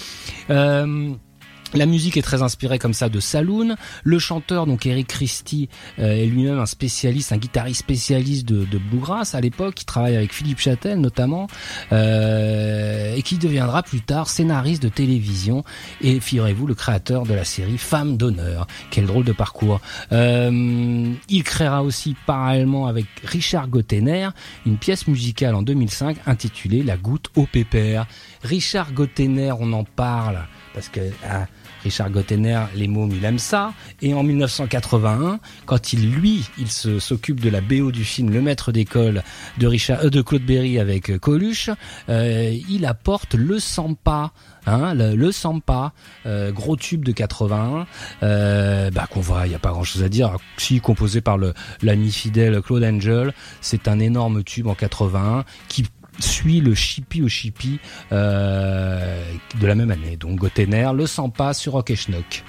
La 1.74 1.86
musique 1.86 2.16
est 2.16 2.22
très 2.22 2.42
inspirée 2.42 2.78
comme 2.78 2.94
ça 2.94 3.08
de 3.08 3.20
Saloon. 3.20 3.76
Le 4.04 4.18
chanteur, 4.18 4.66
donc 4.66 4.86
Eric 4.86 5.08
Christie, 5.08 5.68
euh, 5.98 6.12
est 6.12 6.26
lui-même 6.26 6.58
un 6.58 6.66
spécialiste, 6.66 7.32
un 7.32 7.38
guitariste 7.38 7.80
spécialiste 7.80 8.46
de, 8.46 8.64
de 8.64 8.78
bluegrass 8.78 9.34
à 9.34 9.40
l'époque, 9.40 9.74
qui 9.74 9.84
travaille 9.84 10.16
avec 10.16 10.32
Philippe 10.32 10.60
Châtel 10.60 11.00
notamment, 11.00 11.48
euh, 11.92 13.14
et 13.14 13.22
qui 13.22 13.38
deviendra 13.38 13.82
plus 13.82 14.00
tard 14.00 14.28
scénariste 14.28 14.82
de 14.82 14.88
télévision 14.88 15.64
et, 16.00 16.20
figurez-vous, 16.20 16.66
le 16.66 16.74
créateur 16.74 17.24
de 17.24 17.34
la 17.34 17.44
série 17.44 17.78
Femme 17.78 18.16
d'honneur. 18.16 18.66
Quel 18.90 19.06
drôle 19.06 19.24
de 19.24 19.32
parcours. 19.32 19.80
Euh, 20.12 21.12
il 21.28 21.42
créera 21.42 21.82
aussi 21.82 22.16
parallèlement 22.26 22.86
avec 22.86 23.06
Richard 23.24 23.68
Gottener 23.68 24.28
une 24.64 24.76
pièce 24.76 25.08
musicale 25.08 25.54
en 25.54 25.62
2005 25.62 26.16
intitulée 26.26 26.82
La 26.82 26.96
goutte 26.96 27.30
au 27.36 27.46
pépère. 27.46 28.06
Richard 28.46 28.92
Gottener, 28.92 29.52
on 29.58 29.72
en 29.72 29.84
parle 29.84 30.38
parce 30.76 30.90
que 30.90 31.00
ah, 31.26 31.46
Richard 31.84 32.10
Gottener, 32.10 32.64
les 32.74 32.86
mômes, 32.86 33.12
il 33.12 33.24
aime 33.24 33.38
ça. 33.38 33.72
Et 34.02 34.12
en 34.12 34.22
1981, 34.22 35.40
quand 35.64 35.94
il, 35.94 36.12
lui, 36.12 36.44
il 36.58 36.70
s'occupe 36.70 37.40
de 37.40 37.48
la 37.48 37.62
BO 37.62 37.92
du 37.92 38.04
film 38.04 38.30
Le 38.30 38.42
Maître 38.42 38.72
d'école 38.72 39.22
de 39.56 39.66
euh, 39.68 40.10
de 40.10 40.20
Claude 40.20 40.42
Berry 40.42 40.78
avec 40.78 41.10
euh, 41.10 41.18
Coluche, 41.18 41.70
euh, 42.10 42.54
il 42.68 42.84
apporte 42.84 43.34
le 43.34 43.58
Sampa. 43.58 44.32
Hein, 44.68 44.94
le, 44.94 46.50
gros 46.50 46.76
tube 46.76 47.04
de 47.04 47.12
81, 47.12 47.86
euh, 48.24 48.90
bah 48.90 49.06
qu'on 49.08 49.20
voit, 49.20 49.46
il 49.46 49.52
y 49.52 49.54
a 49.54 49.60
pas 49.60 49.70
grand 49.70 49.84
chose 49.84 50.02
à 50.02 50.08
dire. 50.08 50.36
Si 50.56 50.80
composé 50.80 51.20
par 51.20 51.38
l'ami 51.82 52.10
fidèle 52.10 52.60
Claude 52.62 52.82
Angel, 52.82 53.32
c'est 53.60 53.86
un 53.86 54.00
énorme 54.00 54.42
tube 54.42 54.66
en 54.66 54.74
81 54.74 55.44
qui 55.68 55.84
suit 56.18 56.60
le 56.60 56.74
Chippy 56.74 57.22
au 57.22 57.28
Chippy 57.28 57.78
euh, 58.12 59.22
de 59.60 59.66
la 59.66 59.74
même 59.74 59.90
année. 59.90 60.16
Donc 60.16 60.38
Gotener, 60.38 60.90
le 60.94 61.06
Sampa 61.06 61.54
sur 61.54 61.72
Rock 61.72 61.94
Schnock. 61.94 62.44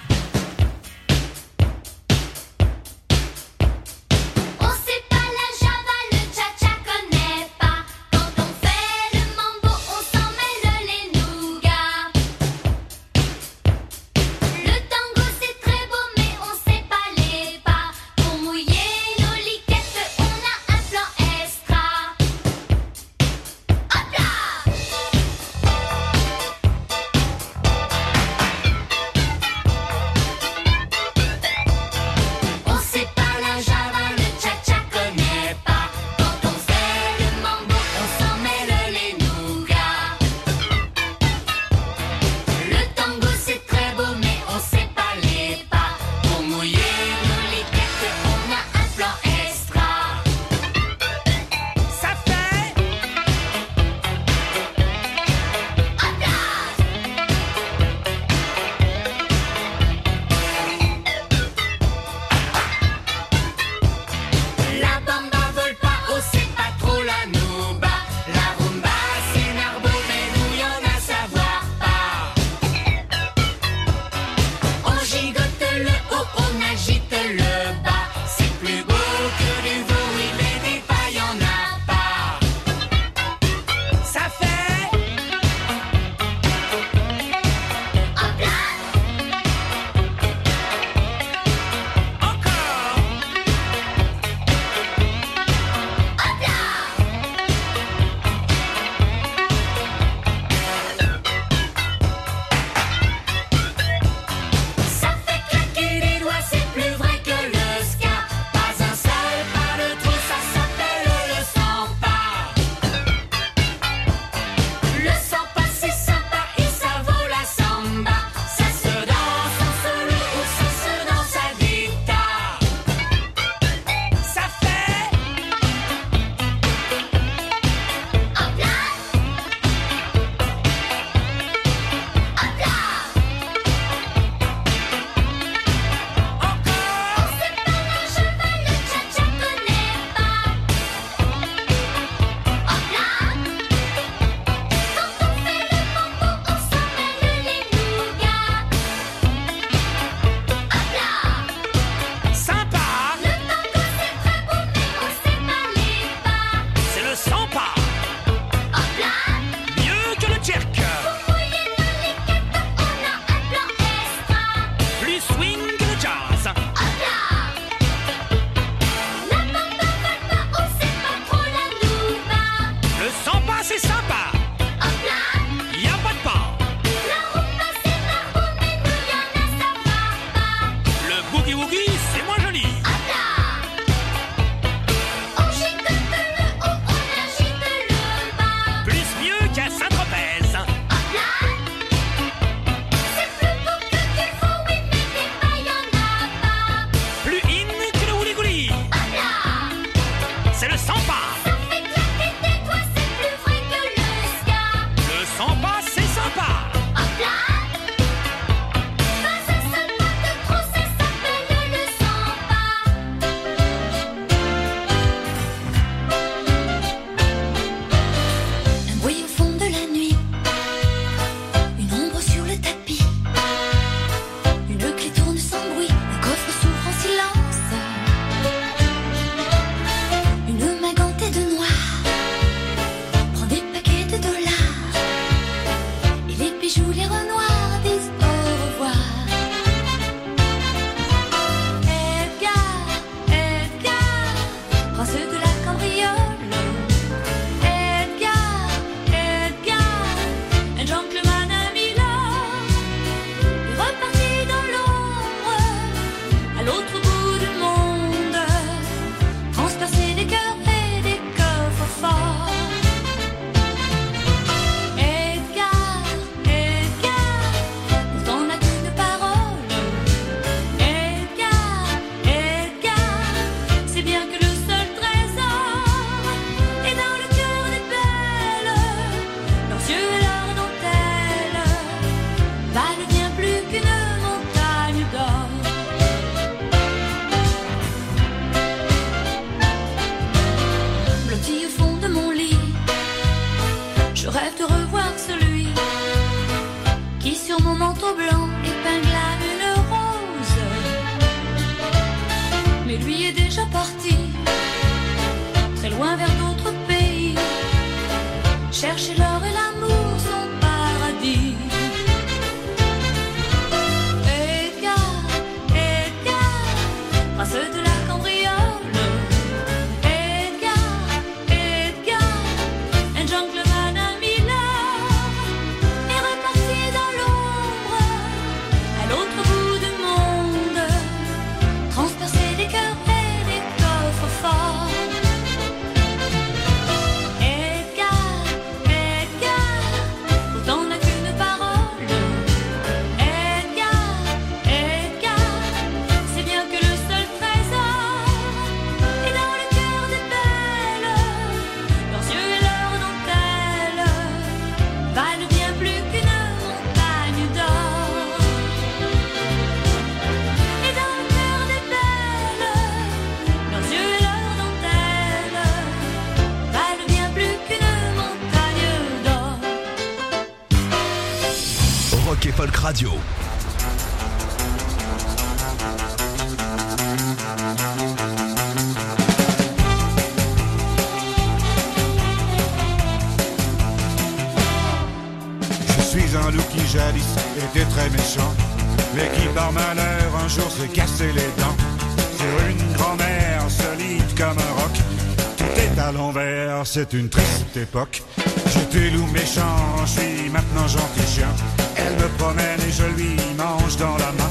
C'est 396.84 397.12
une 397.12 397.28
triste 397.28 397.76
époque. 397.76 398.22
J'étais 398.66 399.10
loup 399.10 399.26
méchant, 399.32 400.04
je 400.04 400.20
suis 400.20 400.50
maintenant 400.50 400.88
gentil 400.88 401.26
chien. 401.34 401.48
Elle 401.96 402.14
me 402.14 402.28
promène 402.38 402.80
et 402.80 402.92
je 402.92 403.04
lui 403.16 403.36
mange 403.56 403.96
dans 403.96 404.16
la 404.16 404.32
main. 404.32 404.50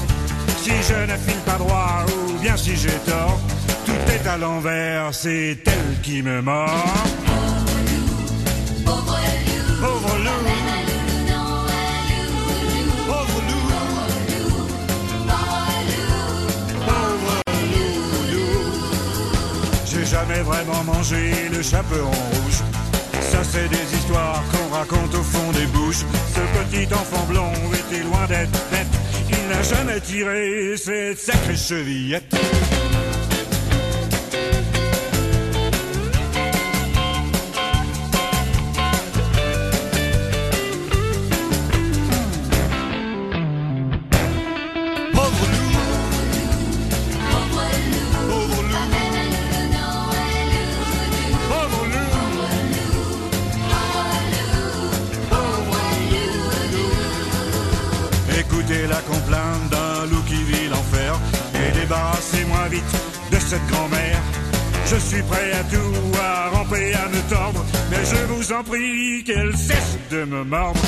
Si 0.62 0.70
je 0.70 1.10
ne 1.10 1.16
file 1.16 1.42
pas 1.44 1.58
droit 1.58 2.04
ou 2.08 2.38
bien 2.40 2.56
si 2.56 2.76
j'ai 2.76 2.98
tort, 3.06 3.38
tout 3.86 4.12
est 4.12 4.26
à 4.28 4.36
l'envers, 4.36 5.12
c'est 5.12 5.58
elle 5.66 6.00
qui 6.02 6.22
me 6.22 6.40
mord. 6.42 7.57
Jamais 20.28 20.42
vraiment 20.42 20.84
mangé 20.84 21.32
le 21.50 21.62
chaperon 21.62 22.10
rouge. 22.10 22.62
Ça, 23.20 23.42
c'est 23.42 23.68
des 23.68 23.96
histoires 23.96 24.42
qu'on 24.50 24.74
raconte 24.74 25.14
au 25.14 25.22
fond 25.22 25.52
des 25.52 25.66
bouches. 25.66 26.04
Ce 26.34 26.40
petit 26.60 26.92
enfant 26.92 27.24
blond 27.28 27.52
était 27.72 28.02
loin 28.02 28.26
d'être 28.26 28.50
bête. 28.70 28.86
Il 29.30 29.48
n'a 29.48 29.62
jamais 29.62 30.00
tiré 30.00 30.76
cette 30.76 31.18
sacrée 31.18 31.56
chevillette. 31.56 32.34
Je 68.58 68.62
vous 68.62 68.68
en 68.68 68.70
prie 68.70 69.24
qu'elle 69.24 69.56
cesse 69.56 69.98
de 70.10 70.24
me 70.24 70.44
mordre. 70.44 70.80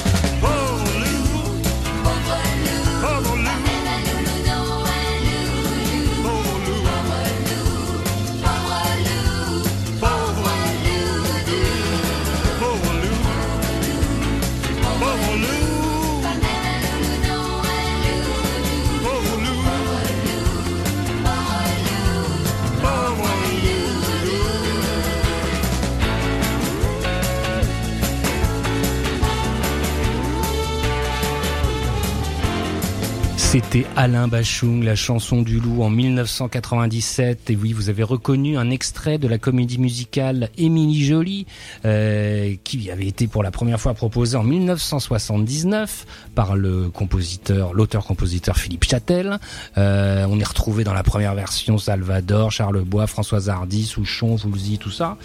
C'était 33.41 33.85
Alain 33.97 34.29
Bachung, 34.29 34.85
la 34.85 34.95
chanson 34.95 35.43
du 35.43 35.59
loup 35.59 35.83
en 35.83 35.91
1997. 35.91 37.51
Et 37.51 37.57
oui, 37.57 37.73
vous 37.73 37.89
avez 37.89 38.05
reconnu 38.05 38.57
un 38.57 38.71
extrait 38.71 39.19
de 39.19 39.27
la 39.27 39.39
comédie 39.39 39.79
musicale 39.79 40.51
Émilie 40.57 41.05
Jolie, 41.05 41.47
euh, 41.85 42.55
qui 42.63 42.93
avait 42.93 43.09
été 43.09 43.27
pour 43.27 43.43
la 43.43 43.51
première 43.51 43.81
fois 43.81 43.95
proposée 43.95 44.37
en 44.37 44.45
1979 44.45 46.07
par 46.37 46.55
le 46.55 46.91
compositeur, 46.91 47.75
l'auteur-compositeur 47.75 48.57
Philippe 48.57 48.85
Châtel. 48.85 49.41
Euh, 49.79 50.27
on 50.31 50.39
est 50.39 50.47
retrouvé 50.47 50.85
dans 50.85 50.95
la 50.95 51.03
première 51.03 51.35
version 51.35 51.77
Salvador, 51.77 52.53
Charles 52.53 52.83
Bois, 52.83 53.09
Françoise 53.09 53.49
Hardy, 53.49 53.85
Souchon, 53.85 54.37
Voulzy, 54.37 54.79
tout 54.79 54.93
ça. 54.93 55.17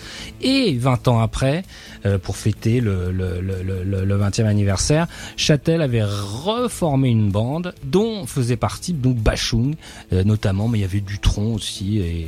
Et 0.42 0.76
20 0.76 1.10
ans 1.10 1.20
après, 1.20 1.64
euh, 2.08 2.18
pour 2.18 2.38
fêter 2.38 2.80
le, 2.80 3.12
le, 3.12 3.40
le, 3.40 3.62
le, 3.62 4.04
le 4.04 4.18
20e 4.18 4.46
anniversaire, 4.46 5.06
Châtel 5.38 5.84
avait 5.84 6.04
reformé 6.04 7.10
une 7.10 7.30
bande 7.30 7.76
dont 7.84 8.05
faisait 8.26 8.58
partie 8.58 8.94
donc 8.94 9.18
Bachung 9.18 9.76
euh, 10.14 10.24
notamment, 10.24 10.68
mais 10.68 10.80
il 10.80 10.82
y 10.82 10.86
avait 10.86 11.02
Dutron 11.02 11.54
aussi 11.56 12.00
et, 12.00 12.28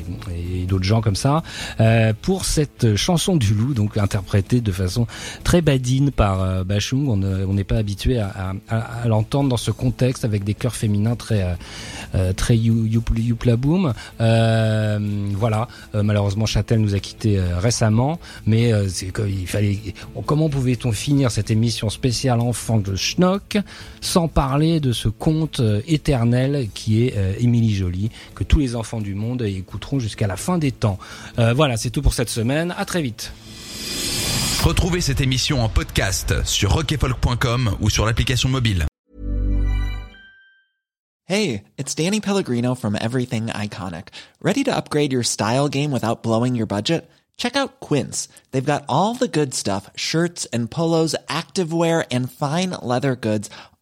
d'autres 0.68 0.84
gens 0.84 1.02
comme 1.02 1.16
ça 1.16 1.44
euh, 1.80 2.14
pour 2.22 2.46
cette 2.46 2.96
chanson 2.96 3.36
du 3.36 3.54
loup, 3.54 3.74
donc 3.74 3.98
interprétée 3.98 4.62
de 4.62 4.72
façon 4.72 5.08
très 5.44 5.62
badine 5.62 6.12
par 6.12 6.42
euh, 6.42 6.64
Bachung. 6.64 7.08
On 7.08 7.18
ne- 7.18 7.46
on 7.46 7.54
n'est 7.54 7.64
pas 7.64 7.78
habitué 7.78 8.20
à, 8.20 8.54
l'entendre 9.06 9.50
dans 9.50 9.58
ce 9.58 9.72
contexte 9.72 10.26
avec 10.26 10.44
des 10.44 10.54
chœurs 10.54 10.76
féminins 10.76 11.16
très 11.16 11.58
très 12.36 12.58
you, 12.58 12.86
you, 12.86 13.04
youpla 13.16 13.56
boom. 13.56 13.94
Euh, 14.22 15.00
voilà, 15.34 15.68
malheureusement 15.94 16.46
Châtel 16.46 16.80
nous 16.80 16.96
a 16.96 17.00
quittés 17.00 17.38
euh, 17.38 17.60
récemment, 17.60 18.20
mais 18.46 18.72
c'est. 18.90 19.12
Comment 20.26 20.50
pouvait-on 20.50 20.92
finir 20.92 21.32
cette 21.32 21.52
émission 21.52 21.90
spéciale 21.90 22.40
enfant 22.40 22.78
de 22.78 22.96
Schnock 22.96 23.58
sans 24.02 24.28
parler 24.28 24.80
de 24.80 24.92
ce 24.92 25.10
conte 25.10 25.60
euh, 25.68 25.82
éternel 25.88 26.70
qui 26.74 27.06
est 27.06 27.18
euh, 27.18 27.34
Émilie 27.40 27.76
Jolie 27.76 28.10
que 28.36 28.44
tous 28.44 28.60
les 28.60 28.76
enfants 28.76 29.02
du 29.02 29.16
monde 29.16 29.42
écouteront 29.42 30.00
jusqu'à 30.00 30.28
la 30.28 30.38
fin 30.38 30.58
des 30.58 30.72
temps. 30.72 30.98
Euh, 31.40 31.54
voilà, 31.54 31.78
c'est 31.78 31.90
tout 31.90 32.02
pour 32.02 32.14
cette 32.14 32.30
semaine. 32.30 32.74
À 32.78 32.86
très 32.86 33.02
vite. 33.02 33.32
Retrouvez 34.64 35.02
cette 35.02 35.22
émission 35.22 35.64
en 35.64 35.70
podcast 35.70 36.44
sur 36.44 36.74
rockefolk.com 36.74 37.78
ou 37.80 37.90
sur 37.90 38.06
l'application 38.06 38.50
mobile. 38.50 38.86
Hey, 41.30 41.64
it's 41.78 41.94
Danny 41.94 42.22
Pellegrino 42.22 42.74
from 42.74 42.96
Everything 42.96 43.48
Iconic. 43.48 44.10
Ready 44.42 44.64
to 44.64 44.72
upgrade 44.72 45.12
your 45.12 45.24
style 45.24 45.68
game 45.68 45.92
without 45.92 46.24
blowing 46.24 46.56
your 46.56 46.68
budget? 46.68 47.10
Check 47.38 47.56
out 47.56 47.80
Quince. 47.80 48.28
They've 48.52 48.74
got 48.74 48.86
all 48.90 49.14
the 49.14 49.28
good 49.28 49.54
stuff 49.54 49.90
shirts 49.96 50.46
and 50.54 50.70
polos, 50.70 51.16
activewear, 51.28 52.06
and 52.12 52.32
fine 52.32 52.72
leather 52.82 53.16
goods, 53.16 53.50